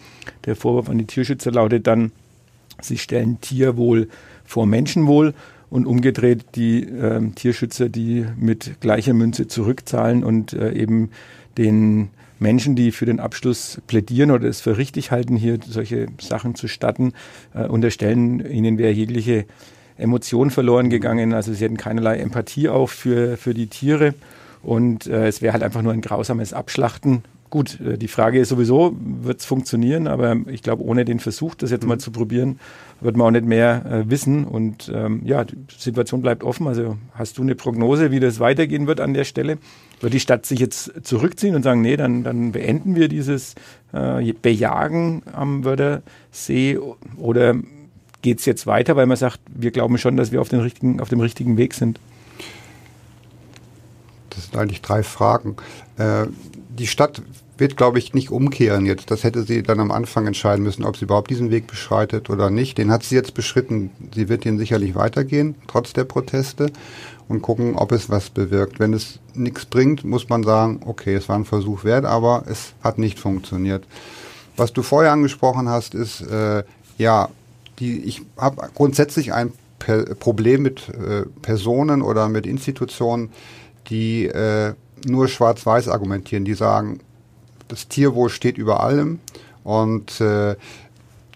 der 0.46 0.56
Vorwurf 0.56 0.90
an 0.90 0.98
die 0.98 1.06
Tierschützer 1.06 1.52
lautet 1.52 1.88
dann, 1.88 2.12
sie 2.82 2.98
stellen 2.98 3.40
Tierwohl 3.40 4.10
vor 4.44 4.66
Menschenwohl 4.66 5.34
und 5.70 5.86
umgedreht 5.86 6.46
die 6.56 6.84
äh, 6.84 7.22
Tierschützer, 7.32 7.90
die 7.90 8.26
mit 8.38 8.82
gleicher 8.82 9.14
Münze 9.14 9.48
zurückzahlen 9.48 10.24
und 10.24 10.54
äh, 10.54 10.74
eben 10.74 11.12
den 11.58 12.10
Menschen, 12.40 12.76
die 12.76 12.92
für 12.92 13.06
den 13.06 13.20
Abschluss 13.20 13.82
plädieren 13.88 14.32
oder 14.32 14.48
es 14.48 14.62
für 14.62 14.78
richtig 14.78 15.12
halten, 15.12 15.36
hier 15.36 15.60
solche 15.68 16.08
Sachen 16.20 16.56
zu 16.56 16.68
statten, 16.68 17.14
äh, 17.54 17.66
unterstellen, 17.66 18.40
ihnen 18.40 18.78
wäre 18.78 18.92
jegliche 18.92 19.46
Emotion 19.98 20.52
verloren 20.52 20.90
gegangen. 20.90 21.34
Also 21.34 21.54
sie 21.54 21.66
hätten 21.66 21.78
keinerlei 21.78 22.18
Empathie 22.18 22.70
auch 22.70 22.90
für, 22.90 23.38
für 23.38 23.54
die 23.54 23.68
Tiere. 23.68 24.14
Und 24.62 25.08
äh, 25.08 25.28
es 25.28 25.42
wäre 25.42 25.54
halt 25.54 25.64
einfach 25.64 25.82
nur 25.82 25.94
ein 25.94 26.02
grausames 26.02 26.54
Abschlachten. 26.54 27.24
Gut, 27.50 27.80
äh, 27.80 27.98
die 27.98 28.08
Frage 28.08 28.40
ist 28.40 28.50
sowieso, 28.50 28.96
wird 29.00 29.40
es 29.40 29.46
funktionieren? 29.46 30.08
Aber 30.08 30.36
ich 30.48 30.64
glaube, 30.64 30.84
ohne 30.84 31.06
den 31.06 31.20
Versuch, 31.20 31.56
das 31.56 31.72
jetzt 31.72 31.86
mal 31.86 31.98
zu 31.98 32.12
probieren, 32.12 32.60
wird 33.00 33.16
man 33.16 33.28
auch 33.28 33.32
nicht 33.32 33.46
mehr 33.46 33.86
äh, 33.86 34.10
wissen. 34.10 34.46
Und 34.46 34.92
ähm, 34.94 35.22
ja, 35.24 35.46
die 35.46 35.56
Situation 35.78 36.22
bleibt 36.22 36.44
offen. 36.44 36.68
Also 36.68 36.98
hast 37.14 37.38
du 37.38 37.44
eine 37.44 37.56
Prognose, 37.56 38.12
wie 38.12 38.20
das 38.20 38.40
weitergehen 38.40 38.88
wird 38.88 39.00
an 39.00 39.14
der 39.14 39.24
Stelle? 39.24 39.58
Wird 40.02 40.14
die 40.14 40.20
Stadt 40.20 40.46
sich 40.46 40.60
jetzt 40.60 40.92
zurückziehen 41.04 41.56
und 41.56 41.64
sagen, 41.64 41.82
nee, 41.82 41.96
dann, 41.96 42.24
dann 42.24 42.52
beenden 42.52 42.96
wir 42.96 43.08
dieses 43.08 43.56
äh, 43.94 44.34
Bejagen 44.34 45.24
am 45.32 45.64
Wörthersee? 45.64 46.80
Oder 47.18 47.56
geht 48.22 48.40
es 48.40 48.46
jetzt 48.46 48.68
weiter, 48.68 48.96
weil 48.98 49.06
man 49.06 49.18
sagt, 49.18 49.40
wir 49.48 49.72
glauben 49.72 49.98
schon, 49.98 50.18
dass 50.18 50.32
wir 50.32 50.42
auf, 50.42 50.50
den 50.50 50.60
richtigen, 50.60 51.00
auf 51.00 51.10
dem 51.10 51.22
richtigen 51.22 51.56
Weg 51.56 51.74
sind? 51.74 52.00
Das 54.32 54.46
sind 54.46 54.58
eigentlich 54.58 54.82
drei 54.82 55.02
Fragen. 55.02 55.56
Äh, 55.98 56.28
die 56.78 56.88
Stadt 56.88 57.22
wird, 57.58 57.76
glaube 57.76 57.98
ich, 58.00 58.14
nicht 58.14 58.30
umkehren 58.30 58.86
jetzt. 58.86 59.10
Das 59.10 59.24
hätte 59.24 59.44
sie 59.44 59.64
dann 59.64 59.80
am 59.80 59.92
Anfang 59.92 60.28
entscheiden 60.28 60.64
müssen, 60.64 60.84
ob 60.84 60.98
sie 60.98 61.06
überhaupt 61.06 61.30
diesen 61.30 61.50
Weg 61.52 61.68
beschreitet 61.68 62.30
oder 62.30 62.50
nicht. 62.50 62.78
Den 62.78 62.92
hat 62.92 63.04
sie 63.04 63.16
jetzt 63.16 63.34
beschritten. 63.34 63.90
Sie 64.14 64.30
wird 64.30 64.46
den 64.46 64.58
sicherlich 64.58 64.96
weitergehen, 64.96 65.56
trotz 65.68 65.94
der 65.94 66.04
Proteste, 66.04 66.72
und 67.28 67.42
gucken, 67.42 67.76
ob 67.76 67.92
es 67.92 68.10
was 68.10 68.30
bewirkt. 68.30 68.80
Wenn 68.80 68.94
es 68.94 69.20
nichts 69.34 69.66
bringt, 69.66 70.04
muss 70.04 70.30
man 70.30 70.44
sagen, 70.44 70.82
okay, 70.86 71.16
es 71.16 71.28
war 71.28 71.36
ein 71.36 71.46
Versuch 71.46 71.84
wert, 71.84 72.06
aber 72.06 72.44
es 72.48 72.74
hat 72.84 73.00
nicht 73.00 73.20
funktioniert. 73.20 73.86
Was 74.56 74.72
du 74.72 74.82
vorher 74.82 75.12
angesprochen 75.12 75.68
hast, 75.68 75.94
ist, 75.94 76.22
äh, 76.22 76.64
ja, 76.98 77.30
die, 77.80 78.00
ich 78.04 78.22
habe 78.38 78.70
grundsätzlich 78.74 79.34
ein 79.34 79.52
per 79.80 80.16
Problem 80.16 80.64
mit 80.64 80.90
äh, 80.90 81.24
Personen 81.42 82.02
oder 82.02 82.30
mit 82.30 82.48
Institutionen, 82.48 83.30
die 83.90 84.26
äh, 84.26 84.74
nur 85.06 85.28
schwarz-weiß 85.28 85.88
argumentieren, 85.88 86.46
die 86.46 86.54
sagen, 86.54 87.00
das 87.68 87.88
Tierwohl 87.88 88.30
steht 88.30 88.58
über 88.58 88.82
allem 88.82 89.20
und 89.64 90.22
äh, 90.22 90.56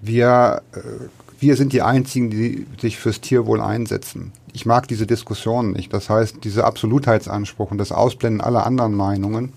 wir, 0.02 0.62
äh, 0.74 0.80
wir 1.40 1.56
sind 1.56 1.74
die 1.74 1.82
Einzigen, 1.82 2.30
die 2.30 2.66
sich 2.80 2.98
fürs 2.98 3.22
Tierwohl 3.22 3.62
einsetzen. 3.62 4.32
Ich 4.54 4.66
mag 4.66 4.88
diese 4.88 5.08
Diskussionen 5.08 5.72
nicht. 5.72 5.94
Das 5.94 6.10
heißt, 6.10 6.44
diese 6.44 6.66
Absolutheitsanspruch 6.66 7.72
und 7.72 7.78
das 7.78 7.92
Ausblenden 7.92 8.42
aller 8.42 8.66
anderen 8.66 8.96
Meinungen. 8.96 9.54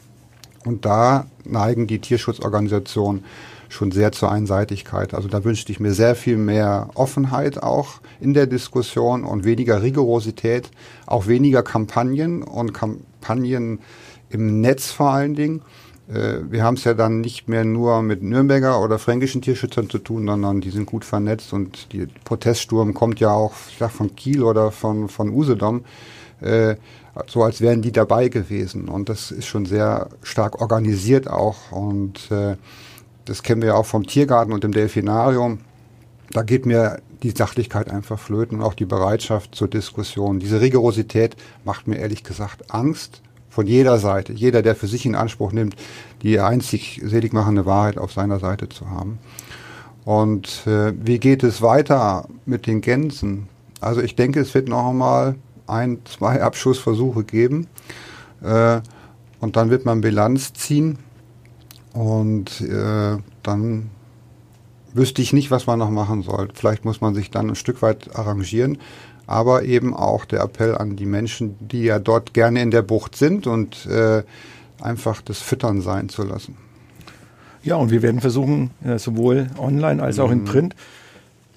Und 0.64 0.84
da 0.84 1.26
neigen 1.44 1.86
die 1.86 1.98
Tierschutzorganisationen 1.98 3.24
schon 3.74 3.90
sehr 3.90 4.12
zur 4.12 4.30
Einseitigkeit. 4.30 5.14
Also 5.14 5.28
da 5.28 5.44
wünschte 5.44 5.72
ich 5.72 5.80
mir 5.80 5.92
sehr 5.92 6.14
viel 6.14 6.36
mehr 6.36 6.88
Offenheit 6.94 7.62
auch 7.62 8.00
in 8.20 8.32
der 8.34 8.46
Diskussion 8.46 9.24
und 9.24 9.44
weniger 9.44 9.82
Rigorosität, 9.82 10.70
auch 11.06 11.26
weniger 11.26 11.62
Kampagnen 11.62 12.42
und 12.42 12.72
Kampagnen 12.72 13.80
im 14.30 14.60
Netz 14.60 14.90
vor 14.90 15.10
allen 15.10 15.34
Dingen. 15.34 15.62
Äh, 16.08 16.50
wir 16.50 16.62
haben 16.62 16.74
es 16.74 16.84
ja 16.84 16.94
dann 16.94 17.20
nicht 17.20 17.48
mehr 17.48 17.64
nur 17.64 18.02
mit 18.02 18.22
Nürnberger 18.22 18.80
oder 18.80 18.98
fränkischen 18.98 19.42
Tierschützern 19.42 19.90
zu 19.90 19.98
tun, 19.98 20.26
sondern 20.26 20.60
die 20.60 20.70
sind 20.70 20.86
gut 20.86 21.04
vernetzt 21.04 21.52
und 21.52 21.92
die 21.92 22.06
Proteststurm 22.24 22.94
kommt 22.94 23.20
ja 23.20 23.30
auch 23.30 23.54
ich 23.70 23.78
sag, 23.78 23.90
von 23.90 24.14
Kiel 24.14 24.42
oder 24.42 24.70
von, 24.70 25.08
von 25.08 25.30
Usedom. 25.30 25.84
Äh, 26.40 26.76
so 27.28 27.42
als 27.42 27.60
wären 27.60 27.82
die 27.82 27.92
dabei 27.92 28.28
gewesen. 28.28 28.88
Und 28.88 29.08
das 29.08 29.30
ist 29.30 29.46
schon 29.46 29.66
sehr 29.66 30.08
stark 30.22 30.60
organisiert 30.60 31.28
auch. 31.28 31.70
Und 31.70 32.30
äh, 32.30 32.56
das 33.24 33.42
kennen 33.42 33.62
wir 33.62 33.68
ja 33.68 33.74
auch 33.74 33.86
vom 33.86 34.06
Tiergarten 34.06 34.52
und 34.52 34.64
dem 34.64 34.72
Delfinarium. 34.72 35.60
Da 36.30 36.42
geht 36.42 36.66
mir 36.66 37.00
die 37.22 37.30
Sachlichkeit 37.30 37.90
einfach 37.90 38.18
flöten 38.18 38.58
und 38.58 38.64
auch 38.64 38.74
die 38.74 38.84
Bereitschaft 38.84 39.54
zur 39.54 39.68
Diskussion. 39.68 40.40
Diese 40.40 40.60
Rigorosität 40.60 41.36
macht 41.64 41.88
mir 41.88 41.96
ehrlich 41.96 42.22
gesagt 42.24 42.72
Angst 42.72 43.22
von 43.48 43.66
jeder 43.66 43.98
Seite. 43.98 44.32
Jeder, 44.32 44.62
der 44.62 44.74
für 44.74 44.88
sich 44.88 45.06
in 45.06 45.14
Anspruch 45.14 45.52
nimmt, 45.52 45.76
die 46.22 46.40
einzig 46.40 47.00
selig 47.04 47.32
machende 47.32 47.66
Wahrheit 47.66 47.98
auf 47.98 48.12
seiner 48.12 48.40
Seite 48.40 48.68
zu 48.68 48.90
haben. 48.90 49.18
Und 50.04 50.66
äh, 50.66 50.92
wie 51.00 51.18
geht 51.18 51.42
es 51.42 51.62
weiter 51.62 52.28
mit 52.44 52.66
den 52.66 52.80
Gänsen? 52.80 53.48
Also 53.80 54.02
ich 54.02 54.16
denke, 54.16 54.40
es 54.40 54.52
wird 54.54 54.68
noch 54.68 54.90
einmal 54.90 55.36
ein, 55.66 56.00
zwei 56.04 56.42
Abschussversuche 56.42 57.24
geben. 57.24 57.68
Äh, 58.42 58.80
und 59.40 59.56
dann 59.56 59.70
wird 59.70 59.84
man 59.84 60.00
Bilanz 60.00 60.52
ziehen. 60.52 60.98
Und 61.94 62.60
äh, 62.60 63.16
dann 63.42 63.90
wüsste 64.92 65.22
ich 65.22 65.32
nicht, 65.32 65.50
was 65.50 65.66
man 65.66 65.78
noch 65.78 65.90
machen 65.90 66.22
soll. 66.22 66.48
Vielleicht 66.52 66.84
muss 66.84 67.00
man 67.00 67.14
sich 67.14 67.30
dann 67.30 67.48
ein 67.48 67.54
Stück 67.54 67.82
weit 67.82 68.14
arrangieren. 68.14 68.78
Aber 69.26 69.62
eben 69.62 69.94
auch 69.94 70.26
der 70.26 70.42
Appell 70.42 70.76
an 70.76 70.96
die 70.96 71.06
Menschen, 71.06 71.56
die 71.58 71.84
ja 71.84 71.98
dort 71.98 72.34
gerne 72.34 72.60
in 72.60 72.70
der 72.70 72.82
Bucht 72.82 73.16
sind 73.16 73.46
und 73.46 73.86
äh, 73.86 74.22
einfach 74.82 75.22
das 75.22 75.38
Füttern 75.38 75.80
sein 75.80 76.10
zu 76.10 76.24
lassen. 76.24 76.56
Ja, 77.62 77.76
und 77.76 77.90
wir 77.90 78.02
werden 78.02 78.20
versuchen, 78.20 78.70
äh, 78.84 78.98
sowohl 78.98 79.48
online 79.58 80.02
als 80.02 80.18
auch 80.18 80.26
mhm. 80.26 80.32
in 80.32 80.44
Print, 80.44 80.76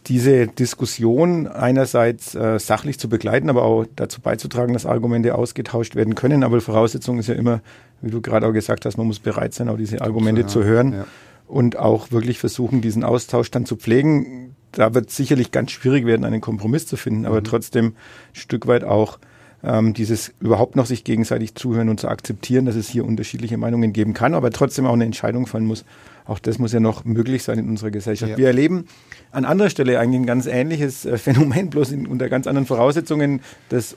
diese 0.07 0.47
Diskussion 0.47 1.47
einerseits 1.47 2.33
äh, 2.35 2.59
sachlich 2.59 2.99
zu 2.99 3.09
begleiten, 3.09 3.49
aber 3.49 3.63
auch 3.63 3.85
dazu 3.95 4.21
beizutragen, 4.21 4.73
dass 4.73 4.85
Argumente 4.85 5.35
ausgetauscht 5.35 5.95
werden 5.95 6.15
können. 6.15 6.43
Aber 6.43 6.61
Voraussetzung 6.61 7.19
ist 7.19 7.27
ja 7.27 7.35
immer, 7.35 7.61
wie 8.01 8.11
du 8.11 8.21
gerade 8.21 8.47
auch 8.47 8.53
gesagt 8.53 8.85
hast, 8.85 8.97
man 8.97 9.07
muss 9.07 9.19
bereit 9.19 9.53
sein, 9.53 9.69
auch 9.69 9.77
diese 9.77 10.01
Argumente 10.01 10.41
ja, 10.41 10.47
zu 10.47 10.63
hören 10.63 10.93
ja. 10.93 11.05
und 11.47 11.77
auch 11.77 12.11
wirklich 12.11 12.39
versuchen, 12.39 12.81
diesen 12.81 13.03
Austausch 13.03 13.51
dann 13.51 13.65
zu 13.65 13.75
pflegen. 13.75 14.55
Da 14.71 14.93
wird 14.93 15.09
sicherlich 15.09 15.51
ganz 15.51 15.71
schwierig 15.71 16.05
werden, 16.05 16.23
einen 16.25 16.41
Kompromiss 16.41 16.87
zu 16.87 16.97
finden, 16.97 17.25
aber 17.25 17.39
mhm. 17.39 17.45
trotzdem 17.45 17.85
ein 17.87 17.93
Stück 18.33 18.67
weit 18.67 18.83
auch 18.83 19.19
ähm, 19.63 19.93
dieses 19.93 20.33
überhaupt 20.39 20.75
noch 20.75 20.85
sich 20.85 21.03
gegenseitig 21.03 21.55
zuhören 21.55 21.89
und 21.89 21.99
zu 21.99 22.07
akzeptieren, 22.07 22.65
dass 22.65 22.75
es 22.75 22.89
hier 22.89 23.05
unterschiedliche 23.05 23.57
Meinungen 23.57 23.93
geben 23.93 24.13
kann, 24.13 24.33
aber 24.33 24.51
trotzdem 24.51 24.85
auch 24.85 24.93
eine 24.93 25.05
Entscheidung 25.05 25.47
fallen 25.47 25.65
muss. 25.65 25.83
Auch 26.25 26.39
das 26.39 26.59
muss 26.59 26.73
ja 26.73 26.79
noch 26.79 27.05
möglich 27.05 27.43
sein 27.43 27.57
in 27.57 27.69
unserer 27.69 27.89
Gesellschaft. 27.89 28.31
Ja. 28.31 28.37
Wir 28.37 28.47
erleben 28.47 28.85
an 29.31 29.45
anderer 29.45 29.69
Stelle 29.69 29.99
eigentlich 29.99 30.21
ein 30.21 30.25
ganz 30.25 30.45
ähnliches 30.45 31.05
äh, 31.05 31.17
Phänomen, 31.17 31.69
bloß 31.69 31.91
in, 31.91 32.05
unter 32.05 32.29
ganz 32.29 32.47
anderen 32.47 32.65
Voraussetzungen, 32.67 33.41
das 33.69 33.95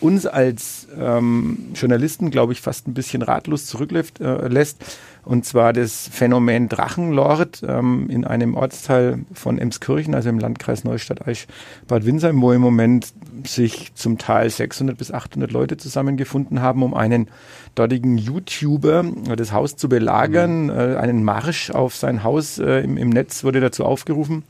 uns 0.00 0.26
als 0.26 0.88
ähm, 0.98 1.70
Journalisten, 1.74 2.30
glaube 2.30 2.52
ich, 2.52 2.60
fast 2.60 2.88
ein 2.88 2.94
bisschen 2.94 3.22
ratlos 3.22 3.66
zurücklässt. 3.66 4.20
Äh, 4.20 4.48
lässt. 4.48 4.84
Und 5.24 5.44
zwar 5.44 5.72
das 5.72 6.08
Phänomen 6.10 6.68
Drachenlord 6.68 7.62
ähm, 7.66 8.08
in 8.08 8.24
einem 8.24 8.54
Ortsteil 8.54 9.20
von 9.32 9.58
Emskirchen, 9.58 10.14
also 10.14 10.30
im 10.30 10.38
Landkreis 10.38 10.82
Neustadt-Eich-Bad 10.84 12.06
Windsheim, 12.06 12.40
wo 12.40 12.52
im 12.52 12.62
Moment 12.62 13.12
sich 13.46 13.94
zum 13.94 14.16
Teil 14.16 14.48
600 14.48 14.96
bis 14.96 15.12
800 15.12 15.52
Leute 15.52 15.76
zusammengefunden 15.76 16.62
haben, 16.62 16.82
um 16.82 16.94
einen 16.94 17.28
dortigen 17.74 18.16
YouTuber 18.16 19.04
äh, 19.28 19.36
das 19.36 19.52
Haus 19.52 19.76
zu 19.76 19.88
belagern. 19.88 20.64
Mhm. 20.64 20.70
Äh, 20.70 20.96
einen 20.96 21.22
Marsch 21.22 21.70
auf 21.70 21.96
sein 21.96 22.24
Haus 22.24 22.58
äh, 22.58 22.80
im, 22.80 22.96
im 22.96 23.10
Netz 23.10 23.44
wurde 23.44 23.60
dazu 23.60 23.84
aufgerufen. 23.84 24.44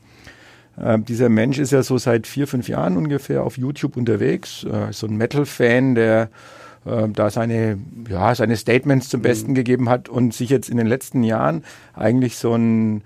Äh, 0.81 0.99
dieser 0.99 1.29
Mensch 1.29 1.59
ist 1.59 1.71
ja 1.71 1.83
so 1.83 1.97
seit 1.97 2.27
vier, 2.27 2.47
fünf 2.47 2.67
Jahren 2.67 2.97
ungefähr 2.97 3.43
auf 3.43 3.57
YouTube 3.57 3.97
unterwegs. 3.97 4.63
Äh, 4.63 4.91
so 4.91 5.07
ein 5.07 5.15
Metal-Fan, 5.15 5.95
der 5.95 6.29
äh, 6.85 7.07
da 7.09 7.29
seine, 7.29 7.77
ja, 8.09 8.33
seine 8.35 8.57
Statements 8.57 9.09
zum 9.09 9.21
Besten 9.21 9.51
mhm. 9.51 9.55
gegeben 9.55 9.89
hat 9.89 10.09
und 10.09 10.33
sich 10.33 10.49
jetzt 10.49 10.69
in 10.69 10.77
den 10.77 10.87
letzten 10.87 11.23
Jahren 11.23 11.63
eigentlich 11.93 12.37
so 12.37 12.55
ein 12.55 13.03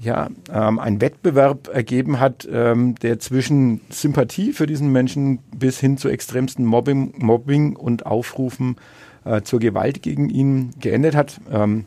ja, 0.00 0.28
ähm, 0.52 0.78
ein 0.78 1.00
Wettbewerb 1.00 1.68
ergeben 1.72 2.20
hat, 2.20 2.48
ähm, 2.50 2.94
der 3.02 3.18
zwischen 3.18 3.80
Sympathie 3.90 4.52
für 4.52 4.68
diesen 4.68 4.92
Menschen 4.92 5.40
bis 5.56 5.80
hin 5.80 5.98
zu 5.98 6.08
extremsten 6.08 6.64
Mobbing, 6.64 7.14
Mobbing 7.18 7.74
und 7.74 8.06
Aufrufen 8.06 8.76
äh, 9.24 9.42
zur 9.42 9.58
Gewalt 9.58 10.02
gegen 10.02 10.28
ihn 10.28 10.70
geendet 10.78 11.16
hat. 11.16 11.40
Ähm, 11.50 11.86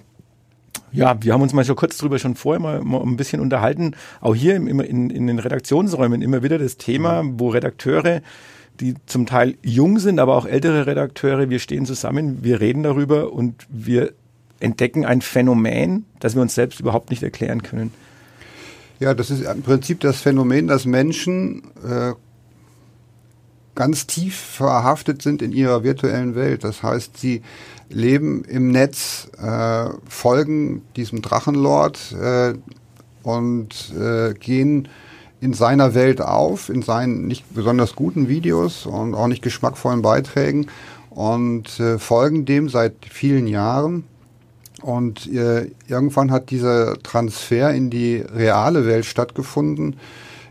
ja, 0.91 1.21
wir 1.21 1.33
haben 1.33 1.41
uns 1.41 1.53
mal 1.53 1.63
so 1.63 1.75
kurz 1.75 1.97
drüber 1.97 2.19
schon 2.19 2.35
vorher 2.35 2.61
mal, 2.61 2.81
mal 2.81 3.01
ein 3.01 3.17
bisschen 3.17 3.41
unterhalten. 3.41 3.95
Auch 4.19 4.35
hier 4.35 4.55
im, 4.55 4.67
in, 4.67 5.09
in 5.09 5.27
den 5.27 5.39
Redaktionsräumen 5.39 6.21
immer 6.21 6.43
wieder 6.43 6.57
das 6.57 6.77
Thema, 6.77 7.23
wo 7.25 7.49
Redakteure, 7.49 8.21
die 8.79 8.95
zum 9.05 9.25
Teil 9.25 9.55
jung 9.61 9.99
sind, 9.99 10.19
aber 10.19 10.35
auch 10.35 10.45
ältere 10.45 10.87
Redakteure, 10.87 11.49
wir 11.49 11.59
stehen 11.59 11.85
zusammen, 11.85 12.43
wir 12.43 12.59
reden 12.59 12.83
darüber 12.83 13.31
und 13.31 13.65
wir 13.69 14.13
entdecken 14.59 15.05
ein 15.05 15.21
Phänomen, 15.21 16.05
das 16.19 16.35
wir 16.35 16.41
uns 16.41 16.55
selbst 16.55 16.79
überhaupt 16.79 17.09
nicht 17.09 17.23
erklären 17.23 17.63
können. 17.63 17.91
Ja, 18.99 19.13
das 19.13 19.31
ist 19.31 19.41
im 19.41 19.63
Prinzip 19.63 19.99
das 20.01 20.21
Phänomen, 20.21 20.67
dass 20.67 20.85
Menschen 20.85 21.63
äh, 21.83 22.13
ganz 23.81 24.05
tief 24.05 24.35
verhaftet 24.35 25.23
sind 25.23 25.41
in 25.41 25.51
ihrer 25.51 25.83
virtuellen 25.83 26.35
Welt. 26.35 26.63
Das 26.63 26.83
heißt, 26.83 27.17
sie 27.17 27.41
leben 27.89 28.43
im 28.43 28.69
Netz, 28.69 29.27
äh, 29.41 29.89
folgen 30.07 30.83
diesem 30.95 31.23
Drachenlord 31.23 32.11
äh, 32.11 32.53
und 33.23 33.91
äh, 33.99 34.35
gehen 34.35 34.87
in 35.39 35.53
seiner 35.53 35.95
Welt 35.95 36.21
auf, 36.21 36.69
in 36.69 36.83
seinen 36.83 37.25
nicht 37.25 37.55
besonders 37.55 37.95
guten 37.95 38.27
Videos 38.27 38.85
und 38.85 39.15
auch 39.15 39.25
nicht 39.25 39.41
geschmackvollen 39.41 40.03
Beiträgen 40.03 40.67
und 41.09 41.79
äh, 41.79 41.97
folgen 41.97 42.45
dem 42.45 42.69
seit 42.69 42.93
vielen 43.09 43.47
Jahren. 43.47 44.03
Und 44.83 45.25
äh, 45.25 45.71
irgendwann 45.87 46.29
hat 46.29 46.51
dieser 46.51 46.99
Transfer 46.99 47.73
in 47.73 47.89
die 47.89 48.17
reale 48.17 48.85
Welt 48.85 49.05
stattgefunden, 49.05 49.95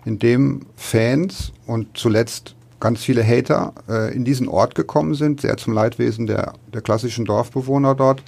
in 0.05 0.19
dem 0.19 0.67
Fans 0.75 1.53
und 1.69 1.97
zuletzt 1.97 2.57
ganz 2.81 3.03
viele 3.03 3.25
Hater 3.25 3.75
äh, 3.89 4.15
in 4.15 4.25
diesen 4.25 4.49
Ort 4.49 4.75
gekommen 4.75 5.15
sind, 5.15 5.43
sehr 5.43 5.57
zum 5.57 5.75
Leidwesen 5.75 6.27
der, 6.27 6.55
der 6.73 6.81
klassischen 6.81 7.27
Dorfbewohner 7.27 7.95
dort 7.95 8.23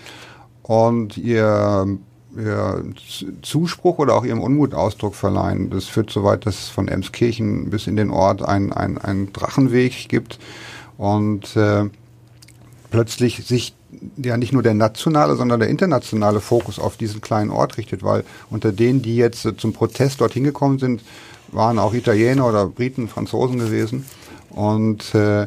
und 0.63 1.17
ihr, 1.17 1.99
ihr 2.37 2.85
Zuspruch 3.41 3.99
oder 3.99 4.15
auch 4.15 4.25
ihrem 4.25 4.41
Unmut 4.41 4.75
Ausdruck 4.75 5.15
verleihen. 5.15 5.71
Das 5.71 5.87
führt 5.87 6.11
so 6.11 6.23
weit, 6.23 6.47
dass 6.47 6.61
es 6.61 6.69
von 6.69 6.87
Emskirchen 6.87 7.71
bis 7.71 7.87
in 7.87 7.97
den 7.97 8.11
Ort 8.11 8.43
einen 8.43 8.73
ein 8.73 9.33
Drachenweg 9.33 10.09
gibt 10.09 10.39
und 10.99 11.57
äh, 11.57 11.85
plötzlich 12.91 13.45
sich 13.47 13.75
ja 14.17 14.37
nicht 14.37 14.53
nur 14.53 14.63
der 14.63 14.75
nationale, 14.75 15.37
sondern 15.37 15.61
der 15.61 15.69
internationale 15.69 16.41
Fokus 16.41 16.79
auf 16.79 16.97
diesen 16.97 17.21
kleinen 17.21 17.51
Ort 17.51 17.77
richtet, 17.77 18.03
weil 18.03 18.25
unter 18.51 18.73
denen, 18.73 19.03
die 19.03 19.17
jetzt 19.17 19.47
zum 19.59 19.73
Protest 19.73 20.21
dorthin 20.21 20.45
gekommen 20.45 20.79
sind, 20.79 21.03
waren 21.51 21.79
auch 21.79 21.93
Italiener 21.93 22.49
oder 22.49 22.67
Briten, 22.67 23.09
Franzosen 23.09 23.59
gewesen 23.59 24.07
und 24.55 25.15
äh, 25.15 25.47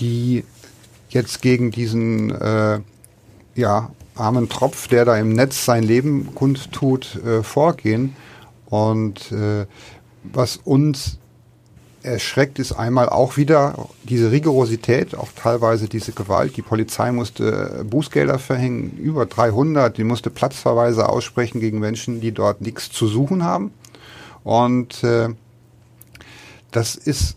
die 0.00 0.44
jetzt 1.08 1.42
gegen 1.42 1.70
diesen 1.70 2.30
äh, 2.30 2.80
ja, 3.54 3.90
armen 4.14 4.48
Tropf, 4.48 4.88
der 4.88 5.04
da 5.04 5.16
im 5.16 5.32
Netz 5.32 5.64
sein 5.64 5.82
Leben 5.82 6.34
kundtut, 6.34 7.16
äh, 7.24 7.42
vorgehen. 7.42 8.16
Und 8.66 9.32
äh, 9.32 9.66
was 10.24 10.56
uns 10.56 11.18
erschreckt, 12.02 12.58
ist 12.58 12.72
einmal 12.72 13.08
auch 13.08 13.36
wieder 13.36 13.88
diese 14.04 14.30
Rigorosität, 14.30 15.16
auch 15.16 15.28
teilweise 15.34 15.88
diese 15.88 16.12
Gewalt. 16.12 16.56
Die 16.56 16.62
Polizei 16.62 17.10
musste 17.10 17.84
Bußgelder 17.88 18.38
verhängen, 18.38 18.96
über 18.96 19.26
300. 19.26 19.96
Die 19.96 20.04
musste 20.04 20.30
Platzverweise 20.30 21.08
aussprechen 21.08 21.60
gegen 21.60 21.78
Menschen, 21.78 22.20
die 22.20 22.32
dort 22.32 22.60
nichts 22.60 22.90
zu 22.90 23.08
suchen 23.08 23.44
haben. 23.44 23.72
Und 24.44 25.02
äh, 25.02 25.30
das 26.70 26.94
ist 26.94 27.36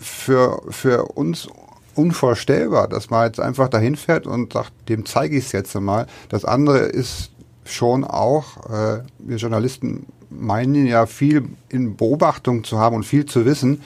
für, 0.00 0.62
für 0.70 1.04
uns 1.04 1.48
unvorstellbar, 1.94 2.88
dass 2.88 3.10
man 3.10 3.26
jetzt 3.26 3.40
einfach 3.40 3.68
dahin 3.68 3.96
fährt 3.96 4.26
und 4.26 4.52
sagt, 4.52 4.72
dem 4.88 5.04
zeige 5.06 5.36
ich 5.36 5.46
es 5.46 5.52
jetzt 5.52 5.76
einmal. 5.76 6.06
Das 6.28 6.44
andere 6.44 6.78
ist 6.78 7.30
schon 7.64 8.04
auch, 8.04 8.70
äh, 8.70 9.02
wir 9.18 9.36
Journalisten 9.36 10.06
meinen 10.30 10.86
ja 10.86 11.06
viel 11.06 11.44
in 11.68 11.96
Beobachtung 11.96 12.64
zu 12.64 12.78
haben 12.78 12.96
und 12.96 13.04
viel 13.04 13.26
zu 13.26 13.44
wissen, 13.44 13.82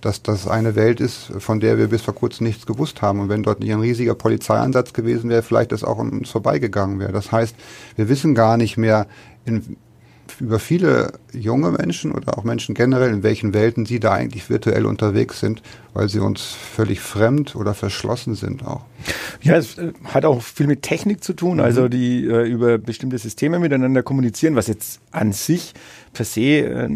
dass 0.00 0.22
das 0.22 0.48
eine 0.48 0.76
Welt 0.76 1.00
ist, 1.00 1.30
von 1.38 1.60
der 1.60 1.76
wir 1.76 1.88
bis 1.88 2.02
vor 2.02 2.14
kurzem 2.14 2.46
nichts 2.46 2.64
gewusst 2.64 3.02
haben. 3.02 3.20
Und 3.20 3.28
wenn 3.28 3.42
dort 3.42 3.60
nicht 3.60 3.72
ein 3.72 3.80
riesiger 3.80 4.14
Polizeieinsatz 4.14 4.94
gewesen 4.94 5.28
wäre, 5.28 5.42
vielleicht 5.42 5.72
das 5.72 5.84
auch 5.84 5.98
an 5.98 6.10
uns 6.10 6.30
vorbeigegangen 6.30 6.98
wäre. 6.98 7.12
Das 7.12 7.30
heißt, 7.32 7.54
wir 7.96 8.08
wissen 8.08 8.34
gar 8.34 8.56
nicht 8.56 8.78
mehr, 8.78 9.06
in 9.44 9.76
über 10.38 10.58
viele 10.58 11.12
junge 11.32 11.70
Menschen 11.70 12.12
oder 12.12 12.38
auch 12.38 12.44
Menschen 12.44 12.74
generell, 12.74 13.12
in 13.12 13.22
welchen 13.22 13.54
Welten 13.54 13.86
sie 13.86 14.00
da 14.00 14.12
eigentlich 14.12 14.48
virtuell 14.50 14.86
unterwegs 14.86 15.40
sind, 15.40 15.62
weil 15.94 16.08
sie 16.08 16.20
uns 16.20 16.42
völlig 16.42 17.00
fremd 17.00 17.56
oder 17.56 17.74
verschlossen 17.74 18.34
sind 18.34 18.64
auch. 18.66 18.82
Ja, 19.42 19.56
es 19.56 19.78
äh, 19.78 19.92
hat 20.04 20.24
auch 20.24 20.42
viel 20.42 20.66
mit 20.66 20.82
Technik 20.82 21.24
zu 21.24 21.32
tun, 21.32 21.60
also 21.60 21.82
mhm. 21.82 21.90
die 21.90 22.26
äh, 22.26 22.46
über 22.46 22.78
bestimmte 22.78 23.18
Systeme 23.18 23.58
miteinander 23.58 24.02
kommunizieren, 24.02 24.56
was 24.56 24.66
jetzt 24.66 25.00
an 25.10 25.32
sich 25.32 25.74
per 26.12 26.24
se 26.24 26.40
äh, 26.40 26.88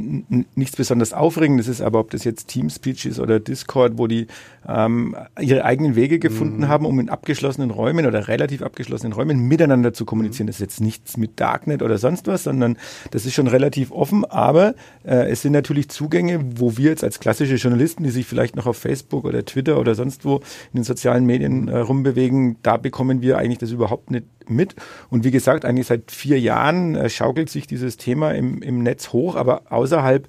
nichts 0.54 0.76
besonders 0.76 1.12
Aufregendes 1.12 1.68
ist, 1.68 1.80
aber 1.80 2.00
ob 2.00 2.10
das 2.10 2.24
jetzt 2.24 2.48
Teamspeech 2.48 3.06
ist 3.06 3.20
oder 3.20 3.38
Discord, 3.40 3.96
wo 3.96 4.06
die 4.06 4.26
ähm, 4.66 5.16
ihre 5.40 5.64
eigenen 5.64 5.94
Wege 5.94 6.18
gefunden 6.18 6.58
mhm. 6.58 6.68
haben, 6.68 6.86
um 6.86 6.98
in 6.98 7.08
abgeschlossenen 7.08 7.70
Räumen 7.70 8.06
oder 8.06 8.28
relativ 8.28 8.62
abgeschlossenen 8.62 9.12
Räumen 9.12 9.40
miteinander 9.40 9.92
zu 9.92 10.04
kommunizieren. 10.04 10.46
Mhm. 10.46 10.48
Das 10.48 10.56
ist 10.56 10.60
jetzt 10.60 10.80
nichts 10.80 11.16
mit 11.16 11.38
Darknet 11.40 11.82
oder 11.82 11.98
sonst 11.98 12.26
was, 12.26 12.44
sondern 12.44 12.76
das 13.12 13.24
ist 13.24 13.34
schon 13.34 13.46
relativ 13.46 13.92
offen, 13.92 14.23
aber 14.30 14.74
äh, 15.04 15.30
es 15.30 15.42
sind 15.42 15.52
natürlich 15.52 15.88
Zugänge, 15.88 16.40
wo 16.56 16.76
wir 16.76 16.90
jetzt 16.90 17.04
als 17.04 17.20
klassische 17.20 17.54
Journalisten, 17.56 18.04
die 18.04 18.10
sich 18.10 18.26
vielleicht 18.26 18.56
noch 18.56 18.66
auf 18.66 18.76
Facebook 18.76 19.24
oder 19.24 19.44
Twitter 19.44 19.78
oder 19.78 19.94
sonst 19.94 20.24
wo 20.24 20.36
in 20.36 20.76
den 20.76 20.84
sozialen 20.84 21.24
Medien 21.26 21.68
äh, 21.68 21.78
rumbewegen, 21.78 22.56
da 22.62 22.76
bekommen 22.76 23.22
wir 23.22 23.38
eigentlich 23.38 23.58
das 23.58 23.70
überhaupt 23.70 24.10
nicht 24.10 24.24
mit. 24.48 24.74
Und 25.10 25.24
wie 25.24 25.30
gesagt, 25.30 25.64
eigentlich 25.64 25.86
seit 25.86 26.10
vier 26.10 26.38
Jahren 26.40 26.94
äh, 26.94 27.08
schaukelt 27.08 27.50
sich 27.50 27.66
dieses 27.66 27.96
Thema 27.96 28.32
im, 28.32 28.62
im 28.62 28.82
Netz 28.82 29.12
hoch, 29.12 29.36
aber 29.36 29.62
außerhalb 29.70 30.28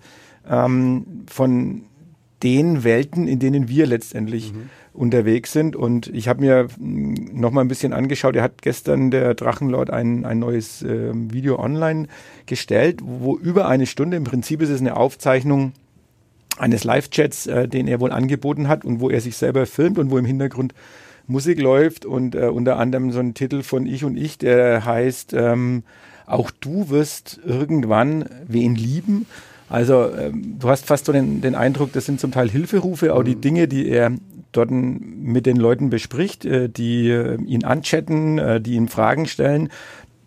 ähm, 0.49 1.05
von 1.27 1.83
den 2.43 2.83
Welten, 2.83 3.27
in 3.27 3.39
denen 3.39 3.67
wir 3.67 3.87
letztendlich 3.87 4.53
mhm. 4.53 4.69
Unterwegs 4.95 5.51
sind. 5.51 5.75
Und 5.75 6.07
ich 6.07 6.27
habe 6.27 6.41
mir 6.41 6.67
hm, 6.77 7.31
noch 7.33 7.51
mal 7.51 7.61
ein 7.61 7.67
bisschen 7.67 7.93
angeschaut. 7.93 8.35
Er 8.35 8.43
hat 8.43 8.61
gestern 8.61 9.11
der 9.11 9.33
Drachenlord 9.33 9.89
ein, 9.89 10.25
ein 10.25 10.39
neues 10.39 10.81
äh, 10.81 11.11
Video 11.13 11.59
online 11.59 12.07
gestellt, 12.45 12.99
wo 13.03 13.37
über 13.37 13.67
eine 13.67 13.85
Stunde, 13.85 14.17
im 14.17 14.23
Prinzip 14.23 14.61
ist 14.61 14.69
es 14.69 14.81
eine 14.81 14.97
Aufzeichnung 14.97 15.73
eines 16.57 16.83
Live-Chats, 16.83 17.47
äh, 17.47 17.67
den 17.67 17.87
er 17.87 17.99
wohl 17.99 18.11
angeboten 18.11 18.67
hat 18.67 18.85
und 18.85 18.99
wo 18.99 19.09
er 19.09 19.21
sich 19.21 19.35
selber 19.37 19.65
filmt 19.65 19.99
und 19.99 20.11
wo 20.11 20.17
im 20.17 20.25
Hintergrund 20.25 20.73
Musik 21.27 21.59
läuft 21.59 22.05
und 22.05 22.35
äh, 22.35 22.47
unter 22.47 22.77
anderem 22.77 23.11
so 23.11 23.19
ein 23.19 23.33
Titel 23.33 23.63
von 23.63 23.85
Ich 23.87 24.03
und 24.03 24.15
Ich, 24.15 24.37
der 24.37 24.85
heißt 24.85 25.33
ähm, 25.33 25.83
Auch 26.27 26.51
du 26.51 26.89
wirst 26.89 27.39
irgendwann 27.43 28.25
wen 28.47 28.75
lieben. 28.75 29.25
Also 29.67 30.11
ähm, 30.15 30.57
du 30.59 30.69
hast 30.69 30.85
fast 30.85 31.05
so 31.05 31.11
den, 31.11 31.41
den 31.41 31.55
Eindruck, 31.55 31.91
das 31.93 32.05
sind 32.05 32.19
zum 32.19 32.31
Teil 32.31 32.49
Hilferufe, 32.49 33.13
auch 33.13 33.21
mhm. 33.21 33.25
die 33.25 33.35
Dinge, 33.35 33.67
die 33.67 33.87
er 33.87 34.11
dort 34.57 34.71
mit 34.71 35.45
den 35.45 35.57
Leuten 35.57 35.89
bespricht, 35.89 36.45
äh, 36.45 36.69
die 36.69 37.09
äh, 37.09 37.37
ihn 37.41 37.63
anchatten, 37.63 38.37
äh, 38.37 38.61
die 38.61 38.75
ihm 38.75 38.87
Fragen 38.87 39.25
stellen 39.25 39.69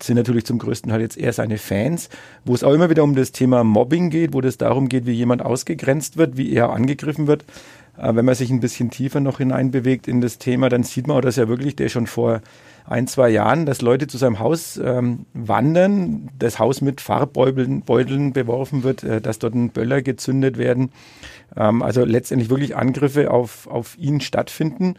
sind 0.01 0.15
natürlich 0.15 0.45
zum 0.45 0.59
größten 0.59 0.89
Teil 0.89 1.01
jetzt 1.01 1.17
eher 1.17 1.33
seine 1.33 1.57
Fans, 1.57 2.07
wo 2.45 2.55
es 2.55 2.63
auch 2.63 2.71
immer 2.71 2.89
wieder 2.89 3.03
um 3.03 3.15
das 3.15 3.33
Thema 3.33 3.65
Mobbing 3.65 4.09
geht, 4.09 4.31
wo 4.31 4.39
es 4.39 4.57
darum 4.57 4.87
geht, 4.87 5.05
wie 5.05 5.11
jemand 5.11 5.41
ausgegrenzt 5.41 6.15
wird, 6.15 6.37
wie 6.37 6.53
er 6.53 6.69
angegriffen 6.69 7.27
wird. 7.27 7.43
Wenn 7.97 8.23
man 8.23 8.33
sich 8.33 8.49
ein 8.49 8.61
bisschen 8.61 8.91
tiefer 8.91 9.19
noch 9.19 9.39
hineinbewegt 9.39 10.07
in 10.07 10.21
das 10.21 10.37
Thema, 10.37 10.69
dann 10.69 10.83
sieht 10.83 11.05
man, 11.07 11.21
dass 11.21 11.35
ja 11.35 11.49
wirklich 11.49 11.75
der 11.75 11.89
schon 11.89 12.07
vor 12.07 12.39
ein, 12.89 13.05
zwei 13.05 13.29
Jahren, 13.29 13.67
dass 13.67 13.81
Leute 13.81 14.07
zu 14.07 14.17
seinem 14.17 14.39
Haus 14.39 14.79
ähm, 14.83 15.25
wandern, 15.33 16.29
das 16.39 16.57
Haus 16.57 16.81
mit 16.81 17.01
Farbbeuteln 17.01 17.81
Beuteln 17.81 18.33
beworfen 18.33 18.83
wird, 18.83 19.03
äh, 19.03 19.21
dass 19.21 19.37
dort 19.37 19.53
ein 19.53 19.69
Böller 19.69 20.01
gezündet 20.01 20.57
werden. 20.57 20.91
Ähm, 21.55 21.83
also 21.83 22.03
letztendlich 22.03 22.49
wirklich 22.49 22.75
Angriffe 22.75 23.29
auf, 23.29 23.67
auf 23.67 23.95
ihn 23.99 24.21
stattfinden 24.21 24.95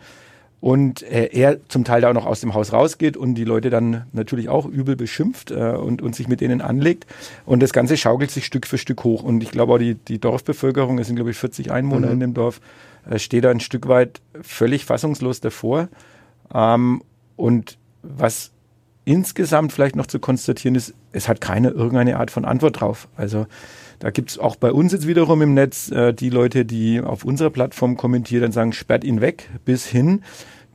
und 0.60 1.02
äh, 1.02 1.30
er 1.32 1.66
zum 1.68 1.84
Teil 1.84 2.02
da 2.02 2.10
auch 2.10 2.14
noch 2.14 2.26
aus 2.26 2.40
dem 2.40 2.54
Haus 2.54 2.72
rausgeht 2.72 3.16
und 3.16 3.34
die 3.34 3.44
Leute 3.44 3.70
dann 3.70 4.04
natürlich 4.12 4.48
auch 4.48 4.66
übel 4.66 4.94
beschimpft 4.94 5.50
äh, 5.50 5.72
und, 5.72 6.00
und 6.00 6.14
sich 6.14 6.28
mit 6.28 6.40
denen 6.40 6.60
anlegt. 6.60 7.06
Und 7.44 7.60
das 7.60 7.72
Ganze 7.72 7.96
schaukelt 7.96 8.30
sich 8.30 8.46
Stück 8.46 8.68
für 8.68 8.78
Stück 8.78 9.02
hoch. 9.02 9.24
Und 9.24 9.42
ich 9.42 9.50
glaube 9.50 9.72
auch 9.72 9.78
die, 9.78 9.94
die 9.94 10.20
Dorfbevölkerung, 10.20 10.98
es 11.00 11.08
sind 11.08 11.16
glaube 11.16 11.32
ich 11.32 11.38
40 11.38 11.72
Einwohner 11.72 12.08
mhm. 12.08 12.12
in 12.12 12.20
dem 12.20 12.34
Dorf, 12.34 12.60
äh, 13.10 13.18
steht 13.18 13.44
da 13.44 13.50
ein 13.50 13.60
Stück 13.60 13.88
weit 13.88 14.20
völlig 14.42 14.84
fassungslos 14.84 15.40
davor. 15.40 15.88
Ähm, 16.54 17.02
und 17.34 17.78
was 18.02 18.52
insgesamt 19.04 19.72
vielleicht 19.72 19.96
noch 19.96 20.06
zu 20.06 20.18
konstatieren 20.18 20.74
ist, 20.74 20.94
es 21.12 21.28
hat 21.28 21.40
keine 21.40 21.70
irgendeine 21.70 22.18
Art 22.18 22.30
von 22.30 22.44
Antwort 22.44 22.80
drauf. 22.80 23.08
Also 23.16 23.46
da 23.98 24.10
gibt 24.10 24.30
es 24.30 24.38
auch 24.38 24.56
bei 24.56 24.72
uns 24.72 24.92
jetzt 24.92 25.06
wiederum 25.06 25.42
im 25.42 25.54
Netz 25.54 25.90
äh, 25.90 26.12
die 26.12 26.30
Leute, 26.30 26.64
die 26.64 27.00
auf 27.00 27.24
unserer 27.24 27.50
Plattform 27.50 27.96
kommentieren 27.96 28.44
und 28.44 28.52
sagen, 28.52 28.72
sperrt 28.72 29.04
ihn 29.04 29.20
weg, 29.20 29.50
bis 29.64 29.86
hin. 29.86 30.22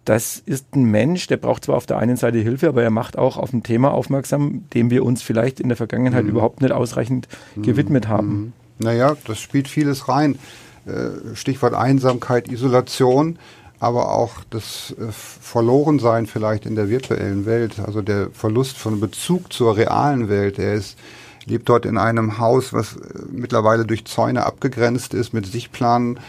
Das 0.06 0.38
ist 0.46 0.76
ein 0.76 0.84
Mensch, 0.84 1.26
der 1.26 1.38
braucht 1.38 1.66
zwar 1.66 1.78
auf 1.78 1.88
der 1.88 1.98
einen 1.98 2.18
Seite 2.18 2.38
Hilfe, 2.38 2.68
aber 2.68 2.84
er 2.84 2.92
macht 2.92 3.18
auch 3.18 3.38
auf 3.38 3.52
ein 3.54 3.64
Thema 3.64 3.92
aufmerksam, 3.92 4.66
dem 4.74 4.92
wir 4.92 5.04
uns 5.04 5.24
vielleicht 5.24 5.60
in 5.60 5.70
der 5.70 5.78
Vergangenheit 5.78 6.26
mhm. 6.26 6.30
überhaupt 6.30 6.62
nicht 6.62 6.72
ausreichend 6.72 7.28
mhm. 7.56 7.64
gewidmet 7.64 8.08
haben. 8.08 8.28
Mhm. 8.28 8.54
Naja, 8.78 9.16
das 9.26 9.40
spielt 9.40 9.68
vieles 9.68 10.08
rein. 10.08 10.38
Äh, 10.86 11.36
Stichwort 11.36 11.74
Einsamkeit, 11.74 12.52
Isolation, 12.52 13.40
aber 13.86 14.12
auch 14.12 14.34
das 14.50 14.96
äh, 15.00 15.12
Verlorensein 15.12 16.26
vielleicht 16.26 16.66
in 16.66 16.76
der 16.76 16.90
virtuellen 16.90 17.46
Welt, 17.46 17.80
also 17.80 18.02
der 18.02 18.32
Verlust 18.32 18.78
von 18.78 19.00
Bezug 19.00 19.54
zur 19.54 19.78
realen 19.78 20.28
Welt. 20.28 20.58
Er 20.58 20.74
ist 20.74 20.98
lebt 21.46 21.70
dort 21.70 21.86
in 21.86 22.00
einem 22.00 22.40
Haus, 22.40 22.74
was 22.74 22.96
äh, 22.96 23.00
mittlerweile 23.32 23.86
durch 23.86 24.06
Zäune 24.06 24.44
abgegrenzt 24.44 25.14
ist, 25.14 25.34
mit 25.34 25.46
Sichtplanen 25.46 26.20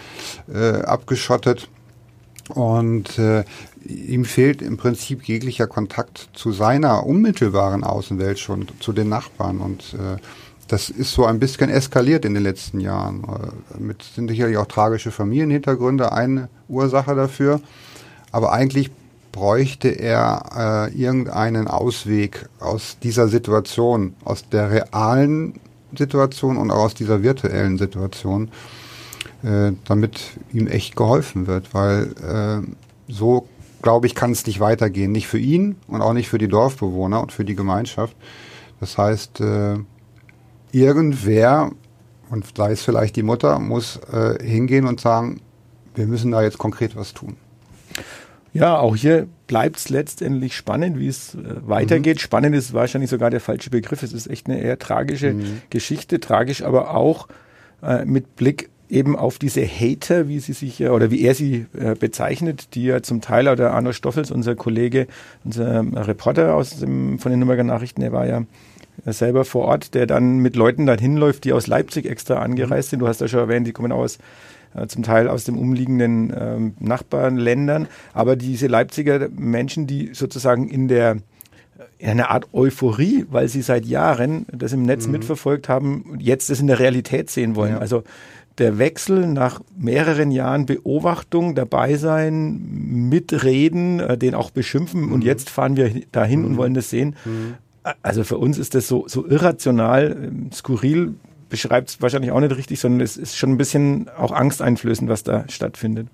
äh, 0.53 0.83
abgeschottet. 0.83 1.69
Und 2.51 3.19
äh, 3.19 3.45
ihm 3.89 4.25
fehlt 4.25 4.63
im 4.63 4.77
Prinzip 4.77 5.25
jeglicher 5.25 5.67
Kontakt 5.67 6.29
zu 6.33 6.53
seiner 6.53 7.07
unmittelbaren 7.07 7.85
Außenwelt 7.85 8.39
schon, 8.39 8.67
zu 8.81 8.93
den 8.93 9.09
Nachbarn. 9.09 9.59
Und 9.59 9.95
äh, 9.95 10.21
das 10.69 10.91
ist 10.91 11.13
so 11.13 11.25
ein 11.25 11.39
bisschen 11.39 11.71
eskaliert 11.71 12.25
in 12.25 12.35
den 12.35 12.43
letzten 12.43 12.81
Jahren. 12.81 13.25
Äh, 13.25 13.81
mit 13.81 14.03
sind 14.03 14.29
sicherlich 14.29 14.57
auch 14.57 14.67
tragische 14.67 15.11
Familienhintergründe 15.11 16.13
eine 16.13 16.49
Ursache 16.69 17.15
dafür. 17.15 17.61
Aber 18.33 18.53
eigentlich 18.53 18.91
bräuchte 19.33 19.89
er 19.89 20.89
äh, 20.91 20.99
irgendeinen 20.99 21.69
Ausweg 21.69 22.49
aus 22.59 22.97
dieser 23.03 23.29
Situation, 23.29 24.15
aus 24.25 24.49
der 24.49 24.71
realen 24.71 25.61
Situation 25.95 26.57
und 26.57 26.71
auch 26.71 26.85
aus 26.85 26.95
dieser 26.95 27.23
virtuellen 27.23 27.79
Situation, 27.79 28.51
äh, 29.43 29.73
damit 29.85 30.21
ihm 30.53 30.67
echt 30.67 30.97
geholfen 30.97 31.47
wird, 31.47 31.75
weil 31.75 32.15
äh, 32.23 33.13
so, 33.13 33.47
glaube 33.87 34.09
ich, 34.09 34.17
kann 34.17 34.33
es 34.33 34.45
nicht 34.45 34.59
weitergehen. 34.59 35.13
Nicht 35.13 35.29
für 35.29 35.39
ihn 35.39 35.77
und 35.87 36.03
auch 36.03 36.13
nicht 36.13 36.29
für 36.29 36.39
die 36.39 36.49
Dorfbewohner 36.49 37.21
und 37.21 37.31
für 37.31 37.45
die 37.45 37.55
Gemeinschaft. 37.55 38.17
Das 38.81 38.99
heißt, 38.99 39.41
äh, 39.41 39.77
irgendwer, 40.73 41.71
und 42.29 42.45
sei 42.57 42.73
es 42.73 42.83
vielleicht 42.83 43.15
die 43.15 43.23
Mutter, 43.23 43.61
muss 43.61 44.01
äh, 44.13 44.45
hingehen 44.45 44.89
und 44.89 45.01
sagen, 45.01 45.41
wir 45.95 46.09
müssen 46.09 46.33
da 46.33 46.43
jetzt 46.43 46.59
konkret 46.59 46.97
was 46.97 47.15
tun. 47.15 47.37
Ja, 48.53 48.77
auch 48.77 48.97
hier 48.97 49.29
bleibt 49.47 49.77
es 49.77 49.89
letztendlich 49.89 50.57
spannend, 50.57 50.99
wie 50.99 51.07
es 51.07 51.37
äh, 51.37 51.39
weitergeht. 51.69 52.17
Mhm. 52.17 52.21
Spannend 52.21 52.57
ist 52.57 52.73
wahrscheinlich 52.73 53.11
sogar 53.11 53.31
der 53.31 53.41
falsche 53.41 53.71
Begriff. 53.71 54.03
Es 54.03 54.13
ist 54.13 54.27
echt 54.27 54.49
eine 54.49 54.61
eher 54.61 54.81
tragische 54.81 55.35
mhm. 55.35 55.63
Geschichte, 55.71 56.19
tragisch, 56.19 56.65
aber 56.65 56.93
auch 56.93 57.29
äh, 57.85 58.05
mit 58.05 58.35
Blick 58.35 58.69
eben 58.89 59.17
auf 59.17 59.39
diese 59.39 59.67
Hater, 59.67 60.29
wie 60.29 60.39
sie 60.41 60.53
sich 60.53 60.83
oder 60.85 61.11
wie 61.11 61.23
er 61.23 61.35
sie 61.35 61.67
äh, 61.79 61.95
bezeichnet, 61.95 62.75
die 62.75 62.85
ja 62.85 63.03
zum 63.03 63.21
Teil 63.21 63.49
oder 63.49 63.73
Arno 63.73 63.93
Stoffels, 63.93 64.31
unser 64.31 64.55
Kollege, 64.55 65.07
unser 65.45 65.85
Reporter 66.07 66.55
aus 66.55 66.79
dem, 66.79 67.19
von 67.19 67.31
den 67.31 67.41
Nürnberger 67.41 67.65
Nachrichten, 67.65 68.01
der 68.01 68.13
war 68.13 68.27
ja 68.27 68.43
selber 69.05 69.45
vor 69.45 69.67
Ort, 69.67 69.95
der 69.95 70.07
dann 70.07 70.39
mit 70.39 70.57
Leuten 70.57 70.87
dahin 70.87 71.17
läuft, 71.17 71.45
die 71.45 71.53
aus 71.53 71.67
Leipzig 71.67 72.07
extra 72.07 72.37
angereist 72.37 72.91
sind. 72.91 73.01
Du 73.01 73.09
hast 73.09 73.21
ja 73.21 73.29
schon 73.29 73.41
erwähnt, 73.41 73.67
die 73.67 73.73
kommen 73.73 73.93
aus 73.93 74.19
äh, 74.75 74.87
zum 74.87 75.03
Teil 75.03 75.29
aus 75.29 75.45
den 75.45 75.57
umliegenden 75.57 76.33
ähm, 76.37 76.75
Nachbarländern. 76.79 77.89
Aber 78.13 78.37
diese 78.37 78.67
Leipziger 78.67 79.29
Menschen, 79.31 79.87
die 79.87 80.11
sozusagen 80.13 80.69
in 80.69 80.89
der 80.89 81.19
in 81.99 82.09
einer 82.09 82.31
Art 82.31 82.49
Euphorie, 82.53 83.27
weil 83.31 83.49
sie 83.49 83.63
seit 83.63 83.87
Jahren 83.87 84.47
das 84.53 84.73
im 84.73 84.83
Netz 84.83 85.07
mhm. 85.07 85.13
mitverfolgt 85.13 85.69
haben, 85.69 86.17
jetzt 86.19 86.51
das 86.51 86.61
in 86.61 86.67
der 86.67 86.79
Realität 86.79 87.31
sehen 87.31 87.57
wollen. 87.57 87.73
Ja. 87.73 87.79
Also 87.79 88.03
der 88.59 88.79
Wechsel 88.79 89.27
nach 89.27 89.61
mehreren 89.77 90.31
Jahren 90.31 90.67
Beobachtung, 90.67 91.55
dabei 91.55 91.97
sein, 91.97 92.61
mitreden, 93.09 94.01
äh, 94.01 94.19
den 94.19 94.35
auch 94.35 94.51
beschimpfen 94.51 95.07
mhm. 95.07 95.13
und 95.13 95.25
jetzt 95.25 95.51
fahren 95.51 95.77
wir 95.77 96.03
dahin 96.13 96.41
mhm. 96.41 96.47
und 96.47 96.57
wollen 96.57 96.75
das 96.75 96.91
sehen. 96.91 97.17
Mhm. 97.25 97.55
Also 98.03 98.25
für 98.25 98.39
uns 98.39 98.59
ist 98.59 98.75
das 98.75 98.89
so, 98.89 99.05
so 99.07 99.27
irrational, 99.27 100.17
ähm, 100.25 100.51
skurril, 100.53 101.15
beschreibt 101.49 101.91
es 101.91 102.03
wahrscheinlich 102.03 102.33
auch 102.33 102.41
nicht 102.41 102.57
richtig, 102.57 102.81
sondern 102.81 103.01
es 103.01 103.17
ist 103.17 103.37
schon 103.37 103.51
ein 103.51 103.57
bisschen 103.57 104.09
auch 104.17 104.33
angsteinflößend, 104.33 105.09
was 105.09 105.23
da 105.23 105.45
stattfindet. 105.49 106.09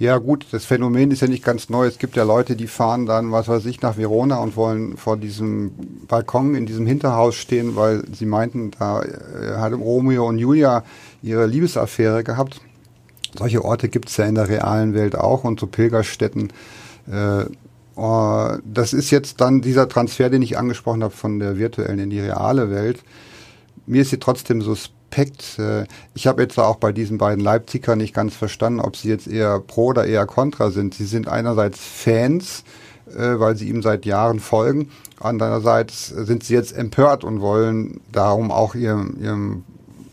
Ja 0.00 0.16
gut, 0.16 0.46
das 0.50 0.64
Phänomen 0.64 1.10
ist 1.10 1.20
ja 1.20 1.28
nicht 1.28 1.44
ganz 1.44 1.68
neu. 1.68 1.86
Es 1.86 1.98
gibt 1.98 2.16
ja 2.16 2.24
Leute, 2.24 2.56
die 2.56 2.68
fahren 2.68 3.04
dann, 3.04 3.32
was 3.32 3.48
weiß 3.48 3.66
ich, 3.66 3.82
nach 3.82 3.98
Verona 3.98 4.38
und 4.38 4.56
wollen 4.56 4.96
vor 4.96 5.18
diesem 5.18 5.72
Balkon 6.08 6.54
in 6.54 6.64
diesem 6.64 6.86
Hinterhaus 6.86 7.34
stehen, 7.34 7.76
weil 7.76 8.02
sie 8.10 8.24
meinten, 8.24 8.70
da 8.70 9.02
äh, 9.02 9.58
hat 9.58 9.74
Romeo 9.74 10.26
und 10.26 10.38
Julia 10.38 10.84
ihre 11.20 11.44
Liebesaffäre 11.44 12.24
gehabt. 12.24 12.62
Solche 13.38 13.62
Orte 13.62 13.90
gibt 13.90 14.08
es 14.08 14.16
ja 14.16 14.24
in 14.24 14.36
der 14.36 14.48
realen 14.48 14.94
Welt 14.94 15.16
auch 15.16 15.44
und 15.44 15.60
so 15.60 15.66
Pilgerstätten. 15.66 16.50
Äh, 17.06 17.44
oh, 17.96 18.52
das 18.64 18.94
ist 18.94 19.10
jetzt 19.10 19.42
dann 19.42 19.60
dieser 19.60 19.86
Transfer, 19.86 20.30
den 20.30 20.40
ich 20.40 20.56
angesprochen 20.56 21.04
habe 21.04 21.14
von 21.14 21.38
der 21.38 21.58
virtuellen 21.58 21.98
in 21.98 22.08
die 22.08 22.20
reale 22.20 22.70
Welt. 22.70 23.00
Mir 23.84 24.00
ist 24.00 24.08
sie 24.08 24.18
trotzdem 24.18 24.62
suspekt 24.62 24.99
Aspekt. 25.10 25.58
Äh, 25.58 25.86
ich 26.14 26.26
habe 26.26 26.42
jetzt 26.42 26.58
auch 26.58 26.76
bei 26.76 26.92
diesen 26.92 27.18
beiden 27.18 27.42
Leipziger 27.42 27.96
nicht 27.96 28.14
ganz 28.14 28.34
verstanden, 28.34 28.80
ob 28.80 28.96
sie 28.96 29.08
jetzt 29.08 29.26
eher 29.26 29.58
pro 29.58 29.86
oder 29.86 30.06
eher 30.06 30.26
contra 30.26 30.70
sind. 30.70 30.94
Sie 30.94 31.04
sind 31.04 31.28
einerseits 31.28 31.80
Fans, 31.80 32.64
äh, 33.08 33.38
weil 33.38 33.56
sie 33.56 33.68
ihm 33.68 33.82
seit 33.82 34.06
Jahren 34.06 34.38
folgen. 34.38 34.90
Andererseits 35.18 36.08
sind 36.08 36.44
sie 36.44 36.54
jetzt 36.54 36.72
empört 36.72 37.24
und 37.24 37.40
wollen 37.40 38.00
darum 38.12 38.50
auch 38.52 38.74
ihrem, 38.74 39.16
ihrem, 39.20 39.64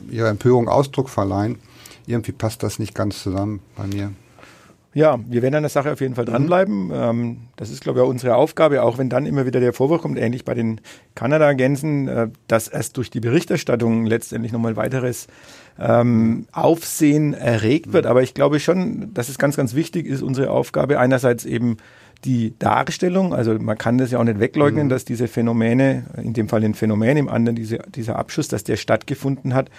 ihrer 0.09 0.29
Empörung 0.29 0.67
Ausdruck 0.67 1.09
verleihen. 1.09 1.59
Irgendwie 2.07 2.31
passt 2.31 2.63
das 2.63 2.79
nicht 2.79 2.95
ganz 2.95 3.21
zusammen 3.21 3.59
bei 3.75 3.85
mir. 3.85 4.11
Ja, 4.97 5.19
wir 5.27 5.43
werden 5.43 5.53
an 5.53 5.61
der 5.61 5.69
Sache 5.69 5.91
auf 5.91 6.01
jeden 6.01 6.15
Fall 6.15 6.25
mhm. 6.25 6.29
dranbleiben. 6.29 6.87
Mhm. 6.87 7.37
das 7.55 7.69
ist, 7.69 7.81
glaube 7.81 7.99
ich, 7.99 8.05
auch 8.05 8.09
unsere 8.09 8.35
Aufgabe, 8.35 8.81
auch 8.81 8.97
wenn 8.97 9.09
dann 9.09 9.27
immer 9.27 9.45
wieder 9.45 9.59
der 9.59 9.71
Vorwurf 9.71 10.01
kommt, 10.01 10.17
ähnlich 10.17 10.43
bei 10.43 10.55
den 10.55 10.81
Kanada-Gänsen, 11.13 12.07
äh, 12.07 12.29
dass 12.47 12.67
erst 12.67 12.97
durch 12.97 13.11
die 13.11 13.19
Berichterstattung 13.19 14.07
letztendlich 14.07 14.51
nochmal 14.51 14.75
weiteres 14.75 15.27
ähm, 15.77 16.47
Aufsehen 16.51 17.35
erregt 17.35 17.93
wird. 17.93 18.05
Mhm. 18.05 18.09
Aber 18.09 18.23
ich 18.23 18.33
glaube 18.33 18.59
schon, 18.59 19.13
dass 19.13 19.29
es 19.29 19.37
ganz, 19.37 19.55
ganz 19.55 19.75
wichtig 19.75 20.07
ist, 20.07 20.23
unsere 20.23 20.49
Aufgabe 20.49 20.97
einerseits 20.97 21.45
eben 21.45 21.77
die 22.25 22.53
Darstellung, 22.57 23.33
also 23.33 23.53
man 23.59 23.77
kann 23.77 23.97
das 23.97 24.11
ja 24.11 24.19
auch 24.19 24.23
nicht 24.23 24.39
wegleugnen, 24.39 24.85
mhm. 24.85 24.89
dass 24.89 25.05
diese 25.05 25.27
Phänomene, 25.27 26.05
in 26.21 26.33
dem 26.33 26.49
Fall 26.49 26.63
ein 26.63 26.73
Phänomen, 26.73 27.17
im 27.17 27.29
anderen 27.29 27.55
diese, 27.55 27.79
dieser 27.93 28.17
Abschuss, 28.17 28.47
dass 28.47 28.63
der 28.63 28.77
stattgefunden 28.77 29.53
hat. 29.53 29.69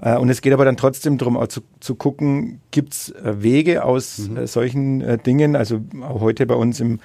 Äh, 0.00 0.16
und 0.16 0.28
es 0.28 0.42
geht 0.42 0.52
aber 0.52 0.64
dann 0.64 0.76
trotzdem 0.76 1.18
darum, 1.18 1.36
auch 1.36 1.48
zu, 1.48 1.62
zu 1.80 1.94
gucken, 1.94 2.60
gibt 2.70 2.94
es 2.94 3.10
äh, 3.10 3.42
Wege 3.42 3.84
aus 3.84 4.18
mhm. 4.18 4.36
Äh, 4.36 4.46
solchen 4.46 5.22
Dingen, 5.22 5.56
also 5.56 5.80
auch 6.02 6.20
heute 6.20 6.46
bei 6.46 6.54
uns 6.54 6.80
im 6.80 7.00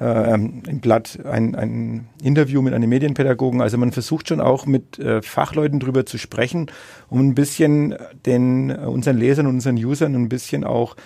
äh, 0.00 0.34
im 0.34 0.80
Blatt 0.80 1.20
ein, 1.24 1.54
ein 1.54 2.08
Interview 2.22 2.62
mit 2.62 2.74
einem 2.74 2.88
Medienpädagogen. 2.88 3.60
Also 3.60 3.78
man 3.78 3.92
versucht 3.92 4.28
schon 4.28 4.40
auch 4.40 4.66
mit 4.66 4.98
äh, 4.98 5.22
Fachleuten 5.22 5.80
drüber 5.80 6.04
zu 6.06 6.18
sprechen, 6.18 6.66
um 7.08 7.20
ein 7.20 7.34
bisschen 7.34 7.94
den 8.26 8.70
unseren 8.72 9.18
Lesern 9.18 9.46
und 9.46 9.54
unseren 9.54 9.76
Usern 9.76 10.14
ein 10.14 10.28
bisschen 10.28 10.64
auch 10.64 10.96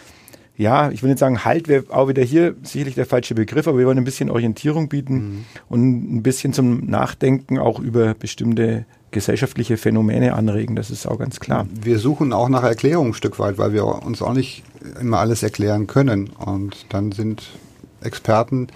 ja, 0.59 0.91
ich 0.91 1.03
will 1.03 1.09
nicht 1.09 1.21
sagen, 1.21 1.45
Halt 1.45 1.69
wäre 1.69 1.85
auch 1.89 2.09
wieder 2.09 2.23
hier 2.23 2.57
sicherlich 2.65 2.97
der 2.97 3.07
falsche 3.07 3.35
Begriff, 3.35 3.69
aber 3.69 3.79
wir 3.79 3.87
wollen 3.87 3.97
ein 3.97 4.05
bisschen 4.05 4.29
Orientierung 4.29 4.89
bieten 4.89 5.15
mhm. 5.15 5.45
und 5.69 6.17
ein 6.17 6.23
bisschen 6.23 6.53
zum 6.53 6.85
Nachdenken 6.87 7.59
auch 7.59 7.79
über 7.79 8.15
bestimmte 8.15 8.85
gesellschaftliche 9.13 9.77
Phänomene 9.77 10.35
anregen. 10.35 10.75
Das 10.75 10.91
ist 10.91 11.07
auch 11.07 11.19
ganz 11.19 11.39
klar. 11.39 11.67
Wir 11.81 12.01
suchen 12.01 12.33
auch 12.33 12.49
nach 12.49 12.65
Erklärung 12.65 13.09
ein 13.09 13.15
Stück 13.15 13.39
weit, 13.39 13.57
weil 13.57 13.73
wir 13.73 13.85
uns 13.87 14.21
auch 14.21 14.35
nicht 14.35 14.65
immer 15.01 15.19
alles 15.21 15.45
erklären 15.45 15.87
können. 15.87 16.31
Und 16.31 16.87
dann 16.89 17.13
sind 17.13 17.51
Experten, 18.03 18.67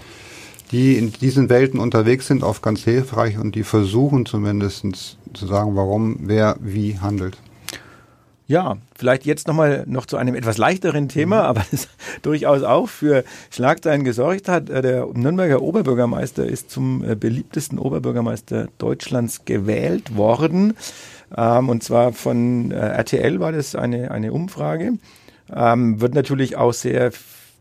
die 0.70 0.96
in 0.96 1.12
diesen 1.12 1.50
Welten 1.50 1.80
unterwegs 1.80 2.28
sind, 2.28 2.44
oft 2.44 2.62
ganz 2.62 2.84
hilfreich 2.84 3.38
und 3.38 3.56
die 3.56 3.64
versuchen 3.64 4.24
zumindest 4.24 5.18
zu 5.34 5.46
sagen, 5.46 5.74
warum 5.74 6.16
wer 6.20 6.56
wie 6.60 6.98
handelt. 6.98 7.36
Ja, 8.48 8.76
vielleicht 8.96 9.24
jetzt 9.24 9.46
nochmal 9.46 9.84
noch 9.86 10.04
zu 10.06 10.16
einem 10.16 10.34
etwas 10.34 10.58
leichteren 10.58 11.08
Thema, 11.08 11.42
mhm. 11.42 11.46
aber 11.46 11.64
das 11.70 11.88
durchaus 12.22 12.62
auch 12.62 12.88
für 12.88 13.24
Schlagzeilen 13.50 14.04
gesorgt 14.04 14.48
hat. 14.48 14.68
Äh, 14.68 14.82
der 14.82 15.06
Nürnberger 15.06 15.62
Oberbürgermeister 15.62 16.44
ist 16.44 16.70
zum 16.70 17.04
äh, 17.04 17.14
beliebtesten 17.14 17.78
Oberbürgermeister 17.78 18.68
Deutschlands 18.78 19.44
gewählt 19.44 20.16
worden. 20.16 20.74
Ähm, 21.36 21.68
und 21.68 21.82
zwar 21.82 22.12
von 22.12 22.70
äh, 22.72 22.76
RTL 22.76 23.40
war 23.40 23.52
das 23.52 23.74
eine, 23.74 24.10
eine 24.10 24.32
Umfrage. 24.32 24.94
Ähm, 25.54 26.00
wird 26.00 26.14
natürlich 26.14 26.56
auch 26.56 26.72
sehr 26.72 27.12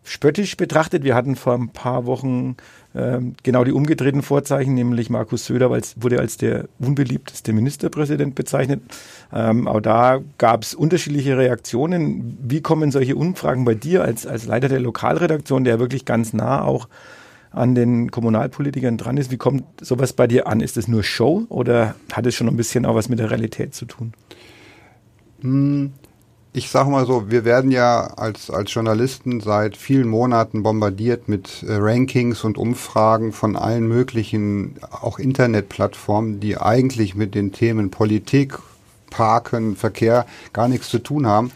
spöttisch 0.03 0.57
betrachtet. 0.57 1.03
Wir 1.03 1.15
hatten 1.15 1.35
vor 1.35 1.53
ein 1.53 1.69
paar 1.69 2.05
Wochen 2.05 2.55
ähm, 2.95 3.35
genau 3.43 3.63
die 3.63 3.71
umgedrehten 3.71 4.21
Vorzeichen, 4.21 4.73
nämlich 4.73 5.09
Markus 5.09 5.45
Söder 5.45 5.69
wurde 5.69 6.19
als 6.19 6.37
der 6.37 6.67
unbeliebteste 6.79 7.53
Ministerpräsident 7.53 8.35
bezeichnet. 8.35 8.81
Ähm, 9.33 9.67
auch 9.67 9.79
da 9.79 10.19
gab 10.37 10.63
es 10.63 10.73
unterschiedliche 10.73 11.37
Reaktionen. 11.37 12.37
Wie 12.41 12.61
kommen 12.61 12.91
solche 12.91 13.15
Umfragen 13.15 13.65
bei 13.65 13.75
dir 13.75 14.03
als, 14.03 14.27
als 14.27 14.45
Leiter 14.45 14.67
der 14.67 14.79
Lokalredaktion, 14.79 15.63
der 15.63 15.79
wirklich 15.79 16.05
ganz 16.05 16.33
nah 16.33 16.63
auch 16.63 16.87
an 17.51 17.75
den 17.75 18.11
Kommunalpolitikern 18.11 18.97
dran 18.97 19.17
ist? 19.17 19.31
Wie 19.31 19.37
kommt 19.37 19.63
sowas 19.81 20.13
bei 20.13 20.27
dir 20.27 20.47
an? 20.47 20.61
Ist 20.61 20.77
es 20.77 20.87
nur 20.87 21.03
Show 21.03 21.45
oder 21.49 21.95
hat 22.11 22.25
es 22.25 22.35
schon 22.35 22.47
ein 22.47 22.57
bisschen 22.57 22.85
auch 22.85 22.95
was 22.95 23.09
mit 23.09 23.19
der 23.19 23.31
Realität 23.31 23.73
zu 23.73 23.85
tun? 23.85 24.13
Hm, 25.41 25.93
ich 26.53 26.69
sage 26.69 26.89
mal 26.89 27.05
so, 27.05 27.31
wir 27.31 27.45
werden 27.45 27.71
ja 27.71 28.07
als, 28.17 28.49
als 28.49 28.73
Journalisten 28.73 29.39
seit 29.39 29.77
vielen 29.77 30.09
Monaten 30.09 30.63
bombardiert 30.63 31.29
mit 31.29 31.63
äh, 31.63 31.75
Rankings 31.75 32.43
und 32.43 32.57
Umfragen 32.57 33.31
von 33.31 33.55
allen 33.55 33.87
möglichen, 33.87 34.75
auch 34.89 35.19
Internetplattformen, 35.19 36.41
die 36.41 36.57
eigentlich 36.57 37.15
mit 37.15 37.35
den 37.35 37.53
Themen 37.53 37.89
Politik, 37.89 38.59
Parken, 39.11 39.75
Verkehr 39.75 40.25
gar 40.53 40.67
nichts 40.67 40.89
zu 40.89 40.97
tun 40.97 41.27
haben, 41.27 41.51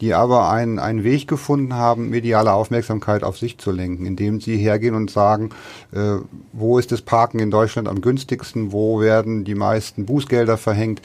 die 0.00 0.12
aber 0.12 0.50
einen, 0.50 0.80
einen 0.80 1.04
Weg 1.04 1.28
gefunden 1.28 1.74
haben, 1.74 2.10
mediale 2.10 2.52
Aufmerksamkeit 2.52 3.22
auf 3.22 3.38
sich 3.38 3.58
zu 3.58 3.70
lenken, 3.70 4.04
indem 4.06 4.40
sie 4.40 4.56
hergehen 4.56 4.96
und 4.96 5.12
sagen, 5.12 5.50
äh, 5.92 6.16
wo 6.52 6.80
ist 6.80 6.90
das 6.90 7.02
Parken 7.02 7.38
in 7.38 7.52
Deutschland 7.52 7.86
am 7.86 8.00
günstigsten, 8.00 8.72
wo 8.72 9.00
werden 9.00 9.44
die 9.44 9.54
meisten 9.54 10.04
Bußgelder 10.06 10.56
verhängt 10.56 11.00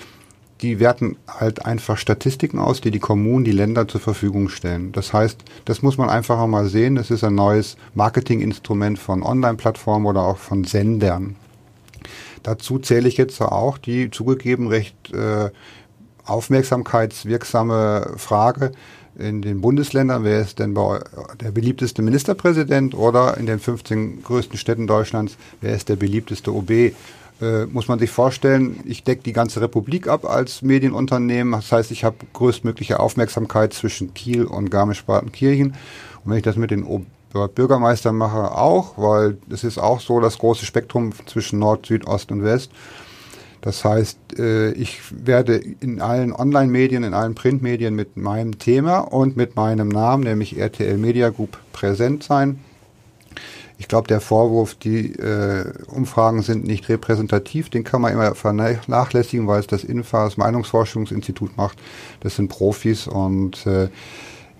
die 0.61 0.79
werten 0.79 1.15
halt 1.27 1.65
einfach 1.65 1.97
Statistiken 1.97 2.59
aus, 2.59 2.81
die 2.81 2.91
die 2.91 2.99
Kommunen, 2.99 3.45
die 3.45 3.51
Länder 3.51 3.87
zur 3.87 4.01
Verfügung 4.01 4.49
stellen. 4.49 4.91
Das 4.91 5.13
heißt, 5.13 5.39
das 5.65 5.81
muss 5.81 5.97
man 5.97 6.09
einfach 6.09 6.45
mal 6.47 6.67
sehen. 6.67 6.97
Es 6.97 7.11
ist 7.11 7.23
ein 7.23 7.35
neues 7.35 7.77
Marketinginstrument 7.93 8.99
von 8.99 9.23
Online-Plattformen 9.23 10.05
oder 10.05 10.23
auch 10.23 10.37
von 10.37 10.65
Sendern. 10.65 11.35
Dazu 12.43 12.79
zähle 12.79 13.07
ich 13.07 13.17
jetzt 13.17 13.41
auch 13.41 13.77
die 13.77 14.11
zugegeben 14.11 14.67
recht 14.67 15.13
äh, 15.13 15.49
aufmerksamkeitswirksame 16.29 18.13
Frage 18.17 18.71
in 19.17 19.41
den 19.41 19.61
Bundesländern, 19.61 20.23
wer 20.23 20.39
ist 20.39 20.59
denn 20.59 20.75
der 20.75 21.51
beliebteste 21.51 22.01
Ministerpräsident 22.01 22.95
oder 22.95 23.37
in 23.37 23.45
den 23.45 23.59
15 23.59 24.23
größten 24.23 24.57
Städten 24.57 24.87
Deutschlands, 24.87 25.35
wer 25.61 25.75
ist 25.75 25.89
der 25.89 25.97
beliebteste 25.97 26.53
OB? 26.53 26.93
Äh, 27.41 27.65
muss 27.67 27.87
man 27.87 27.99
sich 27.99 28.09
vorstellen, 28.09 28.81
ich 28.85 29.03
decke 29.03 29.23
die 29.23 29.33
ganze 29.33 29.61
Republik 29.61 30.07
ab 30.07 30.25
als 30.25 30.61
Medienunternehmen. 30.61 31.53
Das 31.53 31.71
heißt, 31.71 31.91
ich 31.91 32.03
habe 32.03 32.17
größtmögliche 32.33 32.99
Aufmerksamkeit 32.99 33.73
zwischen 33.73 34.13
Kiel 34.13 34.43
und 34.43 34.69
Garmisch-Partenkirchen. 34.69 35.67
Und 36.23 36.31
wenn 36.31 36.37
ich 36.37 36.43
das 36.43 36.57
mit 36.57 36.71
den 36.71 36.85
Bürgermeistern 37.55 38.15
mache, 38.15 38.51
auch, 38.51 38.97
weil 38.97 39.37
es 39.49 39.63
ist 39.63 39.77
auch 39.77 40.01
so 40.01 40.19
das 40.19 40.37
große 40.37 40.65
Spektrum 40.65 41.13
zwischen 41.27 41.59
Nord, 41.59 41.85
Süd, 41.85 42.07
Ost 42.07 42.31
und 42.31 42.43
West. 42.43 42.71
Das 43.61 43.83
heißt, 43.83 44.17
äh, 44.37 44.71
ich 44.71 44.99
werde 45.11 45.55
in 45.55 46.01
allen 46.01 46.33
Online-Medien, 46.33 47.03
in 47.03 47.13
allen 47.13 47.35
Printmedien 47.35 47.93
mit 47.93 48.15
meinem 48.15 48.57
Thema 48.57 48.99
und 48.99 49.35
mit 49.35 49.55
meinem 49.55 49.89
Namen, 49.89 50.23
nämlich 50.23 50.57
RTL 50.57 50.97
Media 50.97 51.29
Group, 51.29 51.57
präsent 51.73 52.23
sein. 52.23 52.59
Ich 53.77 53.87
glaube, 53.87 54.09
der 54.09 54.19
Vorwurf, 54.19 54.75
die 54.75 55.13
äh, 55.13 55.71
Umfragen 55.87 56.41
sind 56.41 56.67
nicht 56.67 56.89
repräsentativ, 56.89 57.69
den 57.69 57.85
kann 57.85 58.01
man 58.01 58.11
immer 58.11 58.35
vernachlässigen, 58.35 59.47
weil 59.47 59.61
es 59.61 59.67
das 59.67 59.85
INFA, 59.85 60.25
das 60.25 60.35
Meinungsforschungsinstitut 60.35 61.55
macht. 61.55 61.79
Das 62.19 62.35
sind 62.35 62.49
Profis 62.49 63.07
und 63.07 63.65
äh, 63.65 63.87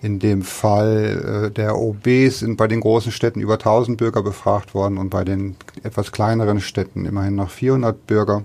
in 0.00 0.18
dem 0.18 0.40
Fall 0.40 1.48
äh, 1.48 1.50
der 1.50 1.76
OBs 1.76 2.38
sind 2.38 2.56
bei 2.56 2.66
den 2.66 2.80
großen 2.80 3.12
Städten 3.12 3.40
über 3.40 3.54
1000 3.54 3.98
Bürger 3.98 4.22
befragt 4.22 4.74
worden 4.74 4.96
und 4.96 5.10
bei 5.10 5.24
den 5.24 5.56
etwas 5.82 6.12
kleineren 6.12 6.60
Städten 6.60 7.04
immerhin 7.04 7.34
noch 7.34 7.50
400 7.50 8.06
Bürger. 8.06 8.44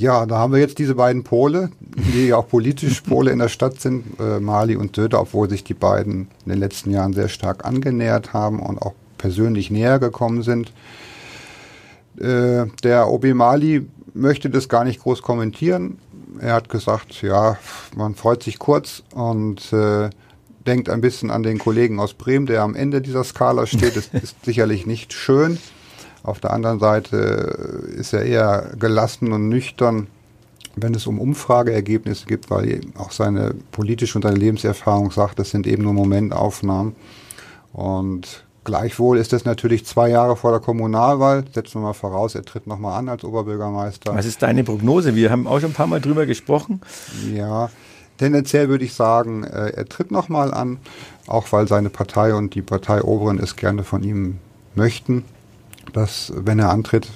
Ja, 0.00 0.24
da 0.24 0.38
haben 0.38 0.54
wir 0.54 0.60
jetzt 0.60 0.78
diese 0.78 0.94
beiden 0.94 1.24
Pole, 1.24 1.68
die 1.78 2.28
ja 2.28 2.38
auch 2.38 2.48
politisch 2.48 3.00
Pole 3.06 3.32
in 3.32 3.38
der 3.38 3.50
Stadt 3.50 3.82
sind, 3.82 4.18
äh, 4.18 4.40
Mali 4.40 4.74
und 4.74 4.96
Söder, 4.96 5.20
obwohl 5.20 5.50
sich 5.50 5.62
die 5.62 5.74
beiden 5.74 6.28
in 6.46 6.52
den 6.52 6.58
letzten 6.58 6.90
Jahren 6.90 7.12
sehr 7.12 7.28
stark 7.28 7.66
angenähert 7.66 8.32
haben 8.32 8.60
und 8.60 8.80
auch 8.80 8.94
persönlich 9.18 9.70
näher 9.70 9.98
gekommen 9.98 10.42
sind. 10.42 10.72
Äh, 12.18 12.64
der 12.82 13.10
OB 13.10 13.34
Mali 13.34 13.86
möchte 14.14 14.48
das 14.48 14.70
gar 14.70 14.84
nicht 14.84 15.02
groß 15.02 15.20
kommentieren. 15.20 15.98
Er 16.40 16.54
hat 16.54 16.70
gesagt, 16.70 17.20
ja, 17.20 17.58
man 17.94 18.14
freut 18.14 18.42
sich 18.42 18.58
kurz 18.58 19.02
und 19.12 19.70
äh, 19.74 20.08
denkt 20.66 20.88
ein 20.88 21.02
bisschen 21.02 21.30
an 21.30 21.42
den 21.42 21.58
Kollegen 21.58 22.00
aus 22.00 22.14
Bremen, 22.14 22.46
der 22.46 22.62
am 22.62 22.74
Ende 22.74 23.02
dieser 23.02 23.22
Skala 23.22 23.66
steht. 23.66 23.96
Das 23.96 24.08
ist 24.22 24.46
sicherlich 24.46 24.86
nicht 24.86 25.12
schön. 25.12 25.58
Auf 26.22 26.40
der 26.40 26.52
anderen 26.52 26.80
Seite 26.80 27.16
ist 27.96 28.12
er 28.12 28.24
eher 28.24 28.72
gelassen 28.78 29.32
und 29.32 29.48
nüchtern, 29.48 30.08
wenn 30.76 30.94
es 30.94 31.06
um 31.06 31.18
Umfrageergebnisse 31.18 32.26
geht, 32.26 32.50
weil 32.50 32.80
auch 32.96 33.10
seine 33.10 33.54
politische 33.72 34.18
und 34.18 34.22
seine 34.22 34.36
Lebenserfahrung 34.36 35.10
sagt, 35.10 35.38
das 35.38 35.50
sind 35.50 35.66
eben 35.66 35.82
nur 35.82 35.94
Momentaufnahmen. 35.94 36.94
Und 37.72 38.44
gleichwohl 38.64 39.18
ist 39.18 39.32
das 39.32 39.44
natürlich 39.44 39.86
zwei 39.86 40.10
Jahre 40.10 40.36
vor 40.36 40.50
der 40.50 40.60
Kommunalwahl. 40.60 41.44
Setzen 41.52 41.80
wir 41.80 41.88
mal 41.88 41.92
voraus, 41.94 42.34
er 42.34 42.44
tritt 42.44 42.66
nochmal 42.66 42.98
an 42.98 43.08
als 43.08 43.24
Oberbürgermeister. 43.24 44.14
Was 44.14 44.26
ist 44.26 44.42
deine 44.42 44.62
Prognose? 44.62 45.14
Wir 45.14 45.30
haben 45.30 45.46
auch 45.46 45.60
schon 45.60 45.70
ein 45.70 45.74
paar 45.74 45.86
Mal 45.86 46.00
drüber 46.00 46.26
gesprochen. 46.26 46.82
Ja, 47.34 47.70
tendenziell 48.18 48.68
würde 48.68 48.84
ich 48.84 48.92
sagen, 48.92 49.44
äh, 49.44 49.70
er 49.70 49.86
tritt 49.86 50.10
nochmal 50.10 50.52
an, 50.52 50.78
auch 51.26 51.50
weil 51.52 51.66
seine 51.66 51.88
Partei 51.88 52.34
und 52.34 52.54
die 52.54 52.62
Parteioberen 52.62 53.38
es 53.38 53.56
gerne 53.56 53.84
von 53.84 54.02
ihm 54.02 54.38
möchten 54.74 55.24
dass, 55.92 56.32
wenn 56.36 56.58
er 56.58 56.70
antritt, 56.70 57.08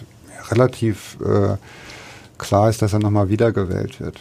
relativ 0.50 1.18
äh, 1.24 1.56
klar 2.38 2.68
ist, 2.68 2.82
dass 2.82 2.92
er 2.92 2.98
nochmal 2.98 3.28
wiedergewählt 3.28 4.00
wird. 4.00 4.18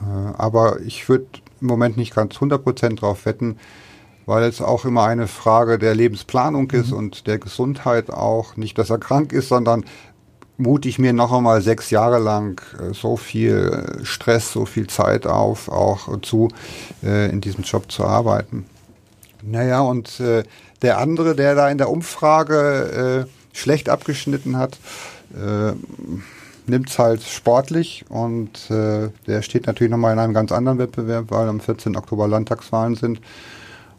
Äh, 0.00 0.32
aber 0.36 0.80
ich 0.80 1.08
würde 1.08 1.26
im 1.60 1.66
Moment 1.68 1.96
nicht 1.96 2.14
ganz 2.14 2.36
100% 2.36 2.96
drauf 2.96 3.24
wetten, 3.26 3.58
weil 4.26 4.44
es 4.44 4.60
auch 4.60 4.84
immer 4.84 5.04
eine 5.04 5.26
Frage 5.28 5.78
der 5.78 5.94
Lebensplanung 5.94 6.70
ist 6.70 6.90
mhm. 6.90 6.98
und 6.98 7.26
der 7.26 7.38
Gesundheit 7.38 8.10
auch. 8.10 8.56
Nicht, 8.56 8.78
dass 8.78 8.90
er 8.90 8.98
krank 8.98 9.32
ist, 9.32 9.48
sondern 9.48 9.84
mute 10.56 10.88
ich 10.88 10.98
mir 10.98 11.12
noch 11.12 11.32
einmal 11.32 11.62
sechs 11.62 11.90
Jahre 11.90 12.18
lang 12.18 12.60
äh, 12.78 12.94
so 12.94 13.16
viel 13.16 14.00
Stress, 14.02 14.52
so 14.52 14.66
viel 14.66 14.86
Zeit 14.86 15.26
auf, 15.26 15.68
auch 15.68 16.20
zu, 16.20 16.48
äh, 17.02 17.30
in 17.30 17.40
diesem 17.40 17.64
Job 17.64 17.90
zu 17.90 18.04
arbeiten. 18.04 18.66
Naja, 19.42 19.80
und 19.80 20.20
äh, 20.20 20.44
der 20.82 20.98
andere, 20.98 21.34
der 21.34 21.54
da 21.54 21.68
in 21.68 21.78
der 21.78 21.90
Umfrage 21.90 23.26
äh, 23.26 23.43
schlecht 23.54 23.88
abgeschnitten 23.88 24.58
hat, 24.58 24.78
äh, 25.34 25.72
nimmt 26.66 26.90
es 26.90 26.98
halt 26.98 27.22
sportlich 27.22 28.04
und 28.08 28.70
äh, 28.70 29.08
der 29.26 29.42
steht 29.42 29.66
natürlich 29.66 29.90
nochmal 29.90 30.12
in 30.12 30.18
einem 30.18 30.34
ganz 30.34 30.52
anderen 30.52 30.78
Wettbewerb, 30.78 31.26
weil 31.30 31.48
am 31.48 31.60
14. 31.60 31.96
Oktober 31.96 32.28
Landtagswahlen 32.28 32.96
sind. 32.96 33.20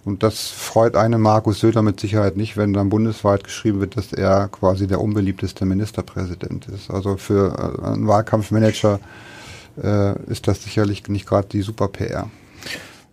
Und 0.04 0.22
das 0.22 0.50
freut 0.50 0.96
einen 0.96 1.20
Markus 1.20 1.60
Söder 1.60 1.82
mit 1.82 2.00
Sicherheit 2.00 2.38
nicht, 2.38 2.58
wenn 2.58 2.74
dann 2.74 2.90
bundesweit 2.90 3.44
geschrieben 3.44 3.80
wird, 3.80 3.98
dass 3.98 4.14
er 4.14 4.50
quasi 4.50 4.86
der 4.86 5.02
unbeliebteste 5.02 5.66
Ministerpräsident 5.66 6.68
ist. 6.68 6.92
Also 6.92 7.18
für 7.18 7.82
äh, 7.82 7.86
einen 7.88 8.08
Wahlkampfmanager 8.08 9.00
äh, 9.82 10.32
ist 10.32 10.48
das 10.48 10.64
sicherlich 10.64 11.08
nicht 11.08 11.28
gerade 11.28 11.48
die 11.48 11.62
super 11.62 11.88
PR. 11.88 12.30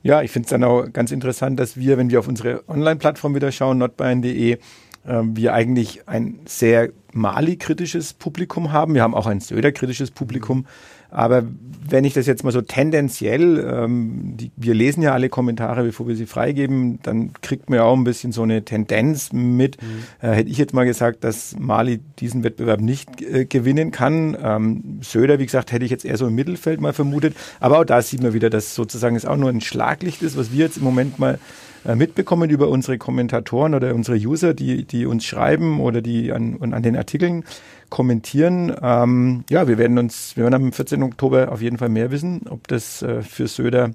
Ja, 0.03 0.21
ich 0.23 0.31
finde 0.33 0.47
es 0.47 0.51
dann 0.51 0.65
auch 0.65 0.85
ganz 0.93 1.13
interessant, 1.13 1.61
dass 1.61 1.77
wir, 1.77 1.97
wenn 1.97 2.11
wir 2.11 2.19
auf 2.19 2.29
unsere 2.29 2.69
Online-Plattform 2.69 3.35
wieder 3.35 3.53
schauen, 3.53 3.79
notbayern.de, 3.79 4.53
ähm, 4.53 4.59
wir 5.05 5.53
eigentlich 5.53 6.09
ein 6.09 6.38
sehr 6.45 6.91
Mali-kritisches 7.12 8.15
Publikum 8.15 8.73
haben. 8.73 8.95
Wir 8.95 9.03
haben 9.03 9.15
auch 9.15 9.27
ein 9.27 9.41
Söder-kritisches 9.41 10.11
Publikum. 10.11 10.67
Aber 11.12 11.45
wenn 11.87 12.05
ich 12.05 12.15
das 12.15 12.27
jetzt 12.27 12.43
mal 12.43 12.53
so 12.53 12.62
tendenziell, 12.62 13.59
ähm, 13.59 14.35
die, 14.38 14.51
wir 14.57 14.73
lesen 14.73 15.03
ja 15.03 15.12
alle 15.12 15.29
Kommentare, 15.29 15.85
bevor 15.85 16.09
wir 16.09 16.17
sie 16.17 16.25
freigeben, 16.25 17.01
dann 17.03 17.35
kriegt 17.43 17.69
man 17.69 17.81
ja 17.81 17.85
auch 17.85 17.95
ein 17.95 18.05
bisschen 18.05 18.33
so 18.33 18.43
eine 18.43 18.65
Tendenz 18.65 19.31
mit. 19.31 19.81
Mhm. 19.83 19.88
Äh, 20.27 20.33
hätte 20.33 20.49
ich 20.49 20.57
jetzt 20.57 20.73
mal 20.73 20.87
gesagt, 20.87 21.23
dass 21.23 21.55
Mali 21.59 22.01
diesen 22.19 22.45
Wettbewerb 22.45 22.81
nicht 22.81 23.21
äh, 23.21 23.45
gewinnen 23.45 23.91
kann. 23.91 24.38
Ähm, 24.43 25.01
Söder, 25.03 25.38
wie 25.38 25.45
gesagt, 25.45 25.71
hätte 25.73 25.85
ich 25.85 25.91
jetzt 25.91 26.07
eher 26.07 26.17
so 26.17 26.27
im 26.29 26.35
Mittelfeld 26.35 26.81
mal 26.81 26.95
vermutet. 26.95 27.37
Aber 27.61 27.81
auch 27.81 27.85
da 27.85 28.01
sieht 28.01 28.23
man 28.23 28.33
wieder, 28.33 28.49
dass 28.49 28.75
sozusagen 28.75 29.15
es 29.15 29.27
auch 29.27 29.37
nur 29.37 29.51
ein 29.51 29.61
Schlaglicht 29.61 30.23
ist, 30.23 30.38
was 30.38 30.51
wir 30.51 30.65
jetzt 30.65 30.79
im 30.79 30.85
Moment 30.85 31.19
mal 31.19 31.38
mitbekommen 31.85 32.51
über 32.51 32.68
unsere 32.68 32.99
Kommentatoren 32.99 33.75
oder 33.75 33.95
unsere 33.95 34.16
User, 34.16 34.55
die, 34.55 34.85
die 34.85 35.07
uns 35.07 35.25
schreiben 35.25 35.81
oder 35.81 36.01
die 36.01 36.33
an, 36.33 36.59
an 36.61 36.83
den 36.83 36.97
Artikeln 36.97 37.45
kommentieren. 37.90 38.75
Ähm, 38.81 39.45
ja, 39.51 39.68
wir 39.68 39.79
werden 39.79 39.99
uns, 39.99 40.37
wir 40.37 40.45
werden 40.45 40.55
am 40.55 40.73
14. 40.73 41.03
Oktober 41.03 41.53
auf 41.53 41.61
jeden 41.61 41.79
Fall 41.79 41.88
mehr 41.88 42.11
wissen, 42.11 42.42
ob 42.49 42.68
das 42.68 43.03
äh, 43.03 43.23
für 43.23 43.49
Söder 43.49 43.90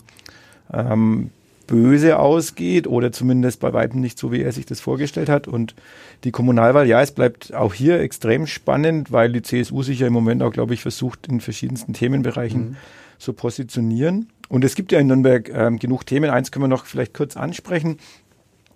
ähm, 0.74 1.32
böse 1.68 2.18
ausgeht 2.18 2.88
oder 2.88 3.12
zumindest 3.12 3.60
bei 3.60 3.74
weitem 3.74 4.00
nicht 4.00 4.18
so, 4.18 4.32
wie 4.32 4.42
er 4.42 4.52
sich 4.52 4.66
das 4.66 4.80
vorgestellt 4.80 5.30
hat. 5.30 5.48
Und 5.48 5.76
die 6.24 6.32
Kommunalwahl, 6.32 6.88
ja, 6.88 7.02
es 7.02 7.12
bleibt 7.12 7.54
auch 7.54 7.74
hier 7.74 8.00
extrem 8.00 8.48
spannend, 8.48 9.12
weil 9.12 9.32
die 9.32 9.42
CSU 9.42 9.84
sich 9.84 10.00
ja 10.00 10.08
im 10.08 10.14
Moment 10.14 10.42
auch, 10.42 10.52
glaube 10.52 10.74
ich, 10.74 10.82
versucht, 10.82 11.28
in 11.28 11.42
verschiedensten 11.42 11.94
Themenbereichen 11.94 12.70
mhm. 12.70 12.76
Zu 13.18 13.34
positionieren. 13.34 14.30
Und 14.50 14.64
es 14.64 14.76
gibt 14.76 14.92
ja 14.92 15.00
in 15.00 15.08
Nürnberg 15.08 15.50
ähm, 15.54 15.80
genug 15.80 16.06
Themen. 16.06 16.30
Eins 16.30 16.52
können 16.52 16.64
wir 16.64 16.70
noch 16.70 16.86
vielleicht 16.86 17.14
kurz 17.14 17.36
ansprechen. 17.36 17.98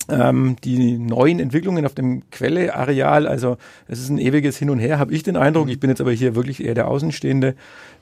Ähm, 0.09 0.55
die 0.63 0.97
neuen 0.97 1.39
Entwicklungen 1.39 1.85
auf 1.85 1.93
dem 1.93 2.29
Quelleareal, 2.31 3.27
also 3.27 3.57
es 3.87 3.99
ist 3.99 4.09
ein 4.09 4.17
ewiges 4.17 4.57
Hin 4.57 4.69
und 4.69 4.79
Her, 4.79 4.99
habe 4.99 5.13
ich 5.13 5.23
den 5.23 5.37
Eindruck. 5.37 5.69
Ich 5.69 5.79
bin 5.79 5.89
jetzt 5.89 6.01
aber 6.01 6.11
hier 6.11 6.35
wirklich 6.35 6.63
eher 6.63 6.73
der 6.73 6.87
Außenstehende, 6.87 7.55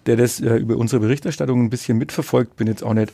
der 0.06 0.16
das 0.16 0.40
äh, 0.40 0.56
über 0.56 0.78
unsere 0.78 1.02
Berichterstattung 1.02 1.62
ein 1.62 1.70
bisschen 1.70 1.98
mitverfolgt. 1.98 2.56
Bin 2.56 2.68
jetzt 2.68 2.84
auch 2.84 2.94
nicht 2.94 3.14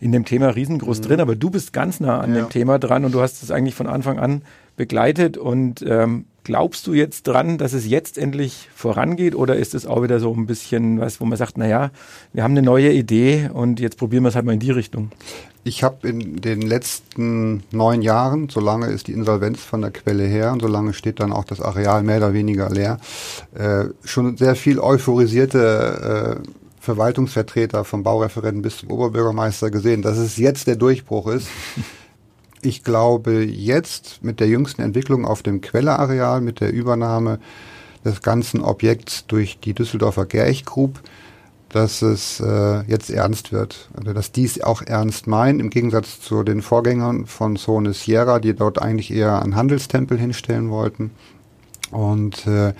in 0.00 0.12
dem 0.12 0.24
Thema 0.24 0.48
riesengroß 0.48 1.00
mhm. 1.00 1.02
drin, 1.04 1.20
aber 1.20 1.34
du 1.34 1.50
bist 1.50 1.72
ganz 1.72 2.00
nah 2.00 2.20
an 2.20 2.34
ja. 2.34 2.42
dem 2.42 2.50
Thema 2.50 2.78
dran 2.78 3.04
und 3.04 3.12
du 3.12 3.20
hast 3.20 3.42
es 3.42 3.50
eigentlich 3.50 3.74
von 3.74 3.86
Anfang 3.86 4.18
an 4.18 4.42
begleitet 4.76 5.36
und 5.36 5.82
ähm, 5.82 6.26
Glaubst 6.46 6.86
du 6.86 6.94
jetzt 6.94 7.26
dran, 7.26 7.58
dass 7.58 7.72
es 7.72 7.88
jetzt 7.88 8.16
endlich 8.16 8.68
vorangeht 8.72 9.34
oder 9.34 9.56
ist 9.56 9.74
es 9.74 9.84
auch 9.84 10.04
wieder 10.04 10.20
so 10.20 10.32
ein 10.32 10.46
bisschen 10.46 11.00
was, 11.00 11.20
wo 11.20 11.24
man 11.24 11.36
sagt, 11.36 11.58
naja, 11.58 11.90
wir 12.32 12.44
haben 12.44 12.52
eine 12.52 12.62
neue 12.62 12.92
Idee 12.92 13.50
und 13.52 13.80
jetzt 13.80 13.98
probieren 13.98 14.22
wir 14.22 14.28
es 14.28 14.36
halt 14.36 14.46
mal 14.46 14.52
in 14.52 14.60
die 14.60 14.70
Richtung? 14.70 15.10
Ich 15.64 15.82
habe 15.82 16.06
in 16.06 16.36
den 16.36 16.62
letzten 16.62 17.64
neun 17.72 18.00
Jahren, 18.00 18.48
solange 18.48 18.86
ist 18.86 19.08
die 19.08 19.12
Insolvenz 19.12 19.60
von 19.60 19.80
der 19.80 19.90
Quelle 19.90 20.22
her 20.22 20.52
und 20.52 20.62
solange 20.62 20.94
steht 20.94 21.18
dann 21.18 21.32
auch 21.32 21.42
das 21.42 21.60
Areal 21.60 22.04
mehr 22.04 22.18
oder 22.18 22.32
weniger 22.32 22.70
leer, 22.70 22.98
äh, 23.56 23.86
schon 24.04 24.36
sehr 24.36 24.54
viel 24.54 24.78
euphorisierte 24.78 26.42
äh, 26.44 26.48
Verwaltungsvertreter 26.78 27.82
vom 27.82 28.04
Baureferenten 28.04 28.62
bis 28.62 28.76
zum 28.76 28.92
Oberbürgermeister 28.92 29.72
gesehen, 29.72 30.00
dass 30.00 30.16
es 30.16 30.36
jetzt 30.36 30.68
der 30.68 30.76
Durchbruch 30.76 31.26
ist. 31.26 31.48
Ich 32.62 32.82
glaube, 32.82 33.44
jetzt 33.44 34.22
mit 34.22 34.40
der 34.40 34.48
jüngsten 34.48 34.82
Entwicklung 34.82 35.24
auf 35.24 35.42
dem 35.42 35.60
Quelleareal, 35.60 36.40
mit 36.40 36.60
der 36.60 36.72
Übernahme 36.72 37.38
des 38.04 38.22
ganzen 38.22 38.60
Objekts 38.60 39.26
durch 39.26 39.58
die 39.58 39.74
Düsseldorfer 39.74 40.26
Gerch 40.26 40.64
Group, 40.64 41.00
dass 41.68 42.02
es 42.02 42.40
äh, 42.40 42.82
jetzt 42.88 43.10
ernst 43.10 43.52
wird. 43.52 43.88
Also, 43.96 44.12
dass 44.12 44.32
dies 44.32 44.60
auch 44.60 44.82
ernst 44.82 45.26
meinen, 45.26 45.60
im 45.60 45.70
Gegensatz 45.70 46.20
zu 46.20 46.42
den 46.42 46.62
Vorgängern 46.62 47.26
von 47.26 47.56
Sone 47.56 47.92
Sierra, 47.92 48.38
die 48.38 48.54
dort 48.54 48.80
eigentlich 48.80 49.12
eher 49.12 49.42
einen 49.42 49.56
Handelstempel 49.56 50.18
hinstellen 50.18 50.70
wollten. 50.70 51.10
Und 51.90 52.46
äh, 52.46 52.72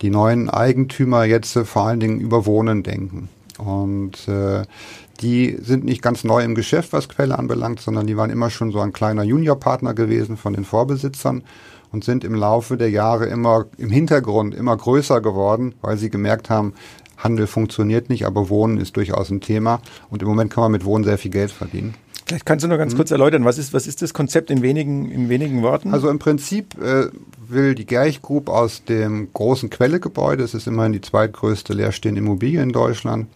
die 0.00 0.10
neuen 0.10 0.48
Eigentümer 0.48 1.24
jetzt 1.24 1.56
äh, 1.56 1.64
vor 1.64 1.86
allen 1.86 2.00
Dingen 2.00 2.20
über 2.20 2.46
Wohnen 2.46 2.82
denken. 2.82 3.28
Und 3.58 4.28
äh, 4.28 4.62
die 5.20 5.56
sind 5.60 5.84
nicht 5.84 6.02
ganz 6.02 6.24
neu 6.24 6.42
im 6.42 6.54
Geschäft, 6.54 6.92
was 6.92 7.08
Quelle 7.08 7.38
anbelangt, 7.38 7.80
sondern 7.80 8.06
die 8.06 8.16
waren 8.16 8.30
immer 8.30 8.50
schon 8.50 8.70
so 8.70 8.80
ein 8.80 8.92
kleiner 8.92 9.24
Juniorpartner 9.24 9.94
gewesen 9.94 10.36
von 10.36 10.52
den 10.52 10.64
Vorbesitzern 10.64 11.42
und 11.90 12.04
sind 12.04 12.24
im 12.24 12.34
Laufe 12.34 12.76
der 12.76 12.90
Jahre 12.90 13.26
immer 13.26 13.66
im 13.78 13.90
Hintergrund 13.90 14.54
immer 14.54 14.76
größer 14.76 15.20
geworden, 15.20 15.74
weil 15.80 15.96
sie 15.96 16.10
gemerkt 16.10 16.50
haben, 16.50 16.74
Handel 17.16 17.46
funktioniert 17.46 18.08
nicht, 18.08 18.26
aber 18.26 18.48
Wohnen 18.48 18.78
ist 18.78 18.96
durchaus 18.96 19.30
ein 19.30 19.40
Thema. 19.40 19.80
Und 20.08 20.22
im 20.22 20.28
Moment 20.28 20.52
kann 20.52 20.62
man 20.62 20.72
mit 20.72 20.84
Wohnen 20.84 21.04
sehr 21.04 21.18
viel 21.18 21.32
Geld 21.32 21.50
verdienen. 21.50 21.94
Vielleicht 22.26 22.46
kannst 22.46 22.62
du 22.62 22.68
noch 22.68 22.76
ganz 22.76 22.92
mhm. 22.92 22.98
kurz 22.98 23.10
erläutern, 23.10 23.44
was 23.44 23.58
ist, 23.58 23.72
was 23.72 23.86
ist 23.86 24.02
das 24.02 24.12
Konzept 24.12 24.50
in 24.50 24.60
wenigen, 24.62 25.10
in 25.10 25.28
wenigen 25.30 25.62
Worten? 25.62 25.94
Also 25.94 26.10
im 26.10 26.18
Prinzip 26.18 26.80
äh, 26.80 27.06
will 27.48 27.74
die 27.74 27.86
Gerich 27.86 28.20
Group 28.20 28.50
aus 28.50 28.84
dem 28.84 29.32
großen 29.32 29.70
Quellegebäude, 29.70 30.44
es 30.44 30.52
ist 30.52 30.66
immerhin 30.66 30.92
die 30.92 31.00
zweitgrößte 31.00 31.72
leerstehende 31.72 32.20
Immobilie 32.20 32.62
in 32.62 32.70
Deutschland, 32.70 33.28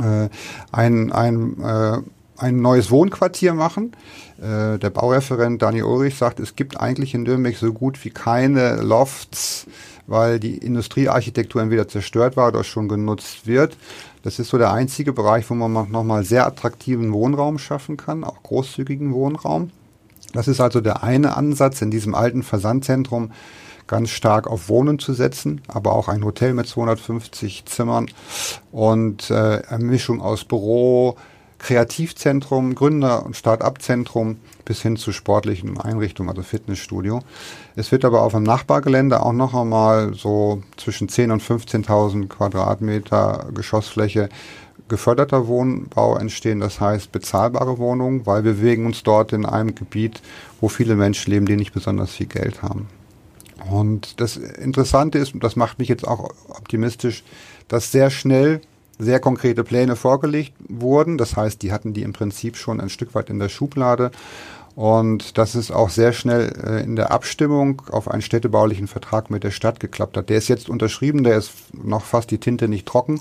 äh, 0.00 0.28
ein, 0.72 1.12
ein, 1.12 1.60
äh, 1.60 1.98
ein 2.36 2.60
neues 2.60 2.90
Wohnquartier 2.90 3.54
machen. 3.54 3.92
Äh, 4.38 4.78
der 4.78 4.90
Baureferent 4.90 5.62
Dani 5.62 5.82
Ulrich 5.82 6.16
sagt, 6.16 6.40
es 6.40 6.56
gibt 6.56 6.80
eigentlich 6.80 7.14
in 7.14 7.22
Nürnberg 7.22 7.56
so 7.56 7.72
gut 7.72 8.04
wie 8.04 8.10
keine 8.10 8.76
Lofts, 8.82 9.66
weil 10.06 10.40
die 10.40 10.58
Industriearchitektur 10.58 11.62
entweder 11.62 11.88
zerstört 11.88 12.36
war 12.36 12.48
oder 12.48 12.64
schon 12.64 12.88
genutzt 12.88 13.46
wird. 13.46 13.76
Das 14.22 14.38
ist 14.38 14.48
so 14.48 14.58
der 14.58 14.72
einzige 14.72 15.12
Bereich, 15.12 15.48
wo 15.50 15.54
man 15.54 15.90
nochmal 15.90 16.24
sehr 16.24 16.46
attraktiven 16.46 17.12
Wohnraum 17.12 17.58
schaffen 17.58 17.96
kann, 17.96 18.24
auch 18.24 18.42
großzügigen 18.42 19.12
Wohnraum. 19.12 19.70
Das 20.32 20.48
ist 20.48 20.60
also 20.60 20.80
der 20.80 21.04
eine 21.04 21.36
Ansatz, 21.36 21.80
in 21.80 21.90
diesem 21.90 22.14
alten 22.14 22.42
Versandzentrum 22.42 23.30
ganz 23.86 24.10
stark 24.10 24.46
auf 24.46 24.68
Wohnen 24.68 24.98
zu 24.98 25.12
setzen, 25.12 25.60
aber 25.68 25.92
auch 25.92 26.08
ein 26.08 26.24
Hotel 26.24 26.54
mit 26.54 26.66
250 26.66 27.64
Zimmern 27.66 28.10
und 28.72 29.30
äh, 29.30 29.62
eine 29.68 29.84
Mischung 29.84 30.20
aus 30.20 30.44
Büro, 30.44 31.16
Kreativzentrum, 31.58 32.74
Gründer- 32.74 33.24
und 33.24 33.36
Start-up-Zentrum 33.36 34.36
bis 34.64 34.82
hin 34.82 34.96
zu 34.96 35.12
sportlichen 35.12 35.80
Einrichtungen, 35.80 36.28
also 36.28 36.42
Fitnessstudio. 36.42 37.20
Es 37.74 37.90
wird 37.90 38.04
aber 38.04 38.22
auf 38.22 38.32
dem 38.32 38.42
Nachbargelände 38.42 39.22
auch 39.22 39.32
noch 39.32 39.54
einmal 39.54 40.14
so 40.14 40.62
zwischen 40.76 41.08
10.000 41.08 41.32
und 41.32 41.42
15.000 41.42 42.28
Quadratmeter 42.28 43.46
Geschossfläche 43.54 44.28
geförderter 44.88 45.46
Wohnbau 45.46 46.18
entstehen, 46.18 46.60
das 46.60 46.80
heißt 46.80 47.10
bezahlbare 47.10 47.78
Wohnungen, 47.78 48.26
weil 48.26 48.44
wir 48.44 48.52
bewegen 48.52 48.84
uns 48.84 49.02
dort 49.02 49.32
in 49.32 49.46
einem 49.46 49.74
Gebiet, 49.74 50.20
wo 50.60 50.68
viele 50.68 50.94
Menschen 50.94 51.30
leben, 51.30 51.46
die 51.46 51.56
nicht 51.56 51.72
besonders 51.72 52.10
viel 52.10 52.26
Geld 52.26 52.62
haben. 52.62 52.88
Und 53.70 54.20
das 54.20 54.36
Interessante 54.36 55.18
ist, 55.18 55.34
und 55.34 55.42
das 55.42 55.56
macht 55.56 55.78
mich 55.78 55.88
jetzt 55.88 56.06
auch 56.06 56.30
optimistisch, 56.48 57.24
dass 57.68 57.92
sehr 57.92 58.10
schnell 58.10 58.60
sehr 58.98 59.20
konkrete 59.20 59.64
Pläne 59.64 59.96
vorgelegt 59.96 60.52
wurden. 60.68 61.18
Das 61.18 61.36
heißt, 61.36 61.62
die 61.62 61.72
hatten 61.72 61.94
die 61.94 62.02
im 62.02 62.12
Prinzip 62.12 62.56
schon 62.56 62.80
ein 62.80 62.90
Stück 62.90 63.14
weit 63.14 63.30
in 63.30 63.38
der 63.38 63.48
Schublade. 63.48 64.10
Und 64.76 65.38
dass 65.38 65.54
es 65.54 65.70
auch 65.70 65.88
sehr 65.88 66.12
schnell 66.12 66.52
äh, 66.64 66.82
in 66.82 66.96
der 66.96 67.12
Abstimmung 67.12 67.82
auf 67.90 68.10
einen 68.10 68.22
städtebaulichen 68.22 68.88
Vertrag 68.88 69.30
mit 69.30 69.44
der 69.44 69.52
Stadt 69.52 69.78
geklappt 69.78 70.16
hat. 70.16 70.28
Der 70.28 70.38
ist 70.38 70.48
jetzt 70.48 70.68
unterschrieben, 70.68 71.22
der 71.22 71.36
ist 71.36 71.52
noch 71.72 72.04
fast 72.04 72.30
die 72.30 72.38
Tinte 72.38 72.68
nicht 72.68 72.86
trocken. 72.86 73.20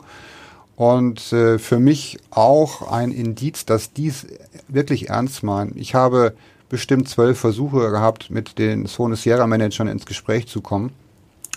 Und 0.76 1.32
äh, 1.32 1.60
für 1.60 1.80
mich 1.80 2.18
auch 2.32 2.92
ein 2.92 3.12
Indiz, 3.12 3.66
dass 3.66 3.94
dies 3.94 4.26
wirklich 4.68 5.10
ernst 5.10 5.44
meinen. 5.44 5.78
Ich 5.78 5.94
habe 5.94 6.34
bestimmt 6.74 7.08
zwölf 7.08 7.40
Versuche 7.40 7.92
gehabt, 7.92 8.32
mit 8.32 8.58
den 8.58 8.88
Sone 8.88 9.16
Sierra 9.16 9.46
Managern 9.46 9.88
ins 9.88 10.08
Gespräch 10.08 10.48
zu 10.48 10.60
kommen. 10.60 10.92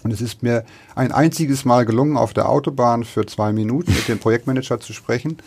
Und 0.02 0.12
es 0.12 0.20
ist 0.20 0.42
mir 0.42 0.62
ein 0.94 1.11
einziges 1.11 1.64
Mal 1.64 1.87
gelungen, 1.87 2.18
auf 2.18 2.35
der 2.35 2.50
Autobahn 2.50 3.02
für 3.02 3.24
zwei 3.24 3.55
Minuten 3.55 3.94
mit 3.94 4.09
dem 4.09 4.18
Projektmanager 4.18 4.79
zu 4.79 4.92
sprechen. 4.92 5.38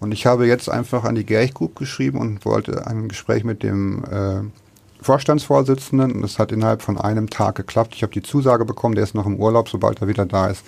Und 0.00 0.12
ich 0.12 0.24
habe 0.24 0.46
jetzt 0.46 0.70
einfach 0.70 1.04
an 1.04 1.16
die 1.16 1.26
Gerch 1.26 1.52
Group 1.52 1.76
geschrieben 1.76 2.16
und 2.16 2.46
wollte 2.46 2.86
ein 2.86 3.08
Gespräch 3.08 3.44
mit 3.44 3.62
dem 3.62 4.04
äh, 4.04 4.40
Vorstandsvorsitzenden. 5.02 6.12
Und 6.12 6.24
es 6.24 6.38
hat 6.38 6.50
innerhalb 6.50 6.80
von 6.80 6.96
einem 6.96 7.28
Tag 7.28 7.56
geklappt. 7.56 7.92
Ich 7.94 8.02
habe 8.02 8.12
die 8.14 8.22
Zusage 8.22 8.64
bekommen, 8.64 8.94
der 8.94 9.04
ist 9.04 9.14
noch 9.14 9.26
im 9.26 9.36
Urlaub. 9.36 9.68
Sobald 9.68 10.00
er 10.00 10.08
wieder 10.08 10.24
da 10.24 10.46
ist, 10.46 10.64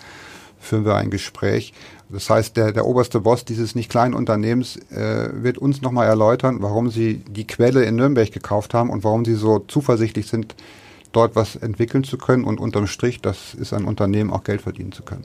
führen 0.66 0.84
wir 0.84 0.96
ein 0.96 1.10
Gespräch. 1.10 1.72
Das 2.08 2.30
heißt, 2.30 2.56
der, 2.56 2.72
der 2.72 2.86
oberste 2.86 3.20
Boss 3.20 3.44
dieses 3.44 3.74
nicht 3.74 3.90
kleinen 3.90 4.14
Unternehmens 4.14 4.76
äh, 4.90 5.30
wird 5.32 5.58
uns 5.58 5.82
nochmal 5.82 6.06
erläutern, 6.06 6.58
warum 6.60 6.90
sie 6.90 7.16
die 7.28 7.46
Quelle 7.46 7.84
in 7.84 7.96
Nürnberg 7.96 8.30
gekauft 8.30 8.74
haben 8.74 8.90
und 8.90 9.02
warum 9.02 9.24
sie 9.24 9.34
so 9.34 9.60
zuversichtlich 9.60 10.28
sind, 10.28 10.54
dort 11.12 11.34
was 11.34 11.56
entwickeln 11.56 12.04
zu 12.04 12.18
können 12.18 12.44
und 12.44 12.60
unterm 12.60 12.86
Strich, 12.86 13.20
das 13.22 13.54
ist 13.54 13.72
ein 13.72 13.84
Unternehmen, 13.84 14.30
auch 14.30 14.44
Geld 14.44 14.60
verdienen 14.60 14.92
zu 14.92 15.02
können. 15.02 15.24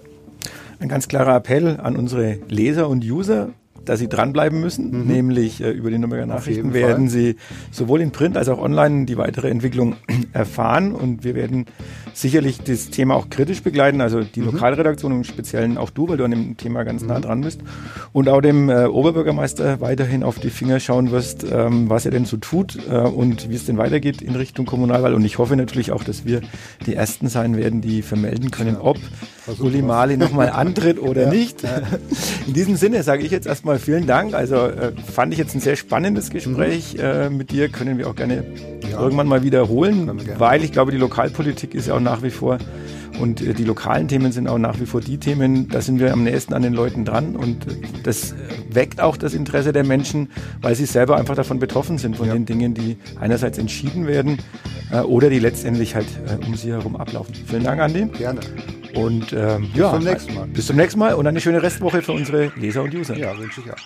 Ein 0.80 0.90
ganz 0.90 1.08
klarer 1.08 1.36
Appell 1.36 1.80
an 1.80 1.96
unsere 1.96 2.40
Leser 2.48 2.90
und 2.90 3.04
User 3.04 3.50
dass 3.86 4.00
Sie 4.00 4.10
dranbleiben 4.10 4.60
müssen, 4.60 4.92
mhm. 4.92 5.08
nämlich 5.08 5.62
äh, 5.62 5.72
über 5.72 5.90
die 5.90 5.98
Nürnberger 5.98 6.26
Nachrichten 6.26 6.74
werden 6.74 7.10
Sie 7.10 7.36
sowohl 7.72 8.02
in 8.02 8.12
Print 8.12 8.38
als 8.38 8.50
auch 8.50 8.60
online 8.60 9.06
die 9.06 9.18
weitere 9.18 9.50
Entwicklung 9.50 9.96
erfahren 10.34 10.94
und 10.94 11.24
wir 11.24 11.36
werden 11.36 11.66
sicherlich 12.14 12.60
das 12.62 12.90
Thema 12.90 13.16
auch 13.16 13.30
kritisch 13.30 13.64
begleiten, 13.64 14.02
also 14.02 14.22
die 14.24 14.42
mhm. 14.42 14.48
Lokalredaktion 14.48 15.12
im 15.12 15.24
Speziellen 15.24 15.78
auch 15.78 15.90
du, 15.90 16.10
weil 16.10 16.18
du 16.18 16.26
an 16.26 16.32
dem 16.32 16.58
Thema 16.58 16.84
ganz 16.84 17.04
nah 17.04 17.18
mhm. 17.18 17.22
dran 17.22 17.42
bist 17.42 17.62
und 18.14 18.30
auch 18.30 18.42
dem 18.42 18.70
äh, 18.70 18.86
Oberbürgermeister 18.86 19.82
weiterhin 19.82 20.24
auf 20.24 20.40
die 20.40 20.50
Finger 20.50 20.80
schauen 20.80 21.12
wirst, 21.12 21.46
ähm, 21.50 21.90
was 21.90 22.06
er 22.06 22.12
denn 22.12 22.26
so 22.26 22.38
tut 22.38 22.78
äh, 22.90 22.98
und 22.98 23.50
wie 23.50 23.56
es 23.56 23.66
denn 23.66 23.78
weitergeht 23.78 24.22
in 24.22 24.36
Richtung 24.36 24.66
Kommunalwahl 24.66 25.14
und 25.14 25.26
ich 25.26 25.38
hoffe 25.38 25.56
natürlich 25.56 25.92
auch, 25.92 26.04
dass 26.04 26.26
wir 26.26 26.42
die 26.86 26.96
Ersten 26.96 27.28
sein 27.28 27.58
werden, 27.58 27.82
die 27.82 28.02
vermelden 28.02 28.52
können, 28.52 28.78
ob 28.78 28.98
Uli 29.60 29.82
Mali 29.82 30.18
nochmal 30.18 30.50
antritt 30.50 31.00
oder 31.02 31.24
ja. 31.24 31.30
nicht. 31.30 31.64
In 32.48 32.54
diesem 32.54 32.76
Sinne 32.76 33.04
sage 33.04 33.24
ich 33.24 33.32
jetzt 33.32 33.48
erstmal 33.48 33.71
vielen 33.80 34.08
Dank. 34.08 34.34
Also 34.34 34.56
äh, 34.56 34.92
fand 35.14 35.34
ich 35.34 35.40
jetzt 35.40 35.56
ein 35.56 35.62
sehr 35.62 35.76
spannendes 35.76 36.30
Gespräch 36.30 36.94
mhm. 36.94 37.00
äh, 37.00 37.30
mit 37.30 37.52
dir. 37.52 37.70
Können 37.70 37.98
wir 37.98 38.10
auch 38.10 38.16
gerne 38.16 38.44
ja. 38.90 39.00
irgendwann 39.00 39.28
mal 39.28 39.44
wiederholen, 39.44 40.22
weil 40.38 40.64
ich 40.64 40.72
glaube, 40.72 40.92
die 40.92 40.98
Lokalpolitik 40.98 41.74
ist 41.76 41.88
ja 41.88 41.96
auch 41.96 42.00
nach 42.00 42.24
wie 42.24 42.32
vor 42.32 42.58
und 43.20 43.42
äh, 43.42 43.54
die 43.54 43.64
lokalen 43.64 44.08
Themen 44.08 44.32
sind 44.32 44.48
auch 44.48 44.58
nach 44.58 44.80
wie 44.80 44.86
vor 44.86 45.02
die 45.02 45.18
Themen, 45.18 45.68
da 45.70 45.82
sind 45.82 46.00
wir 46.00 46.14
am 46.14 46.24
nächsten 46.24 46.54
an 46.54 46.62
den 46.62 46.74
Leuten 46.74 47.06
dran 47.06 47.36
und 47.36 47.68
äh, 47.68 47.76
das 48.04 48.36
weckt 48.70 49.02
auch 49.02 49.18
das 49.18 49.34
Interesse 49.34 49.74
der 49.74 49.84
Menschen, 49.84 50.30
weil 50.62 50.76
sie 50.76 50.86
selber 50.86 51.18
einfach 51.18 51.36
davon 51.36 51.60
betroffen 51.60 51.98
sind, 51.98 52.18
von 52.18 52.28
ja. 52.28 52.34
den 52.34 52.46
Dingen, 52.46 52.74
die 52.74 52.98
einerseits 53.20 53.58
entschieden 53.58 54.08
werden 54.08 54.40
äh, 54.92 55.00
oder 55.00 55.30
die 55.30 55.40
letztendlich 55.40 55.96
halt 55.96 56.08
um 56.46 56.56
sie 56.56 56.72
herum 56.72 56.96
ablaufen. 56.96 57.34
Vielen 57.46 57.64
Dank, 57.64 57.82
Andi. 57.82 58.06
Gerne. 58.18 58.42
Und 58.96 59.34
ähm, 59.34 59.70
bis 59.72 59.80
ja, 59.80 59.92
zum 59.94 60.04
nächsten 60.04 60.34
Mal. 60.34 60.48
Bis 60.48 60.68
zum 60.68 60.76
nächsten 60.76 61.00
Mal 61.00 61.14
und 61.14 61.28
eine 61.28 61.40
schöne 61.40 61.62
Restwoche 61.62 62.02
für 62.02 62.12
unsere 62.12 62.52
Leser 62.58 62.84
und 62.84 62.94
User. 62.94 63.18
Ja, 63.18 63.38
wünsche 63.38 63.62
ich 63.62 63.72
auch. 63.72 63.78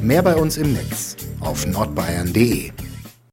Mehr 0.00 0.22
bei 0.22 0.34
uns 0.34 0.56
im 0.56 0.72
Netz 0.72 1.16
auf 1.40 1.66
nordbayern.de 1.66 2.72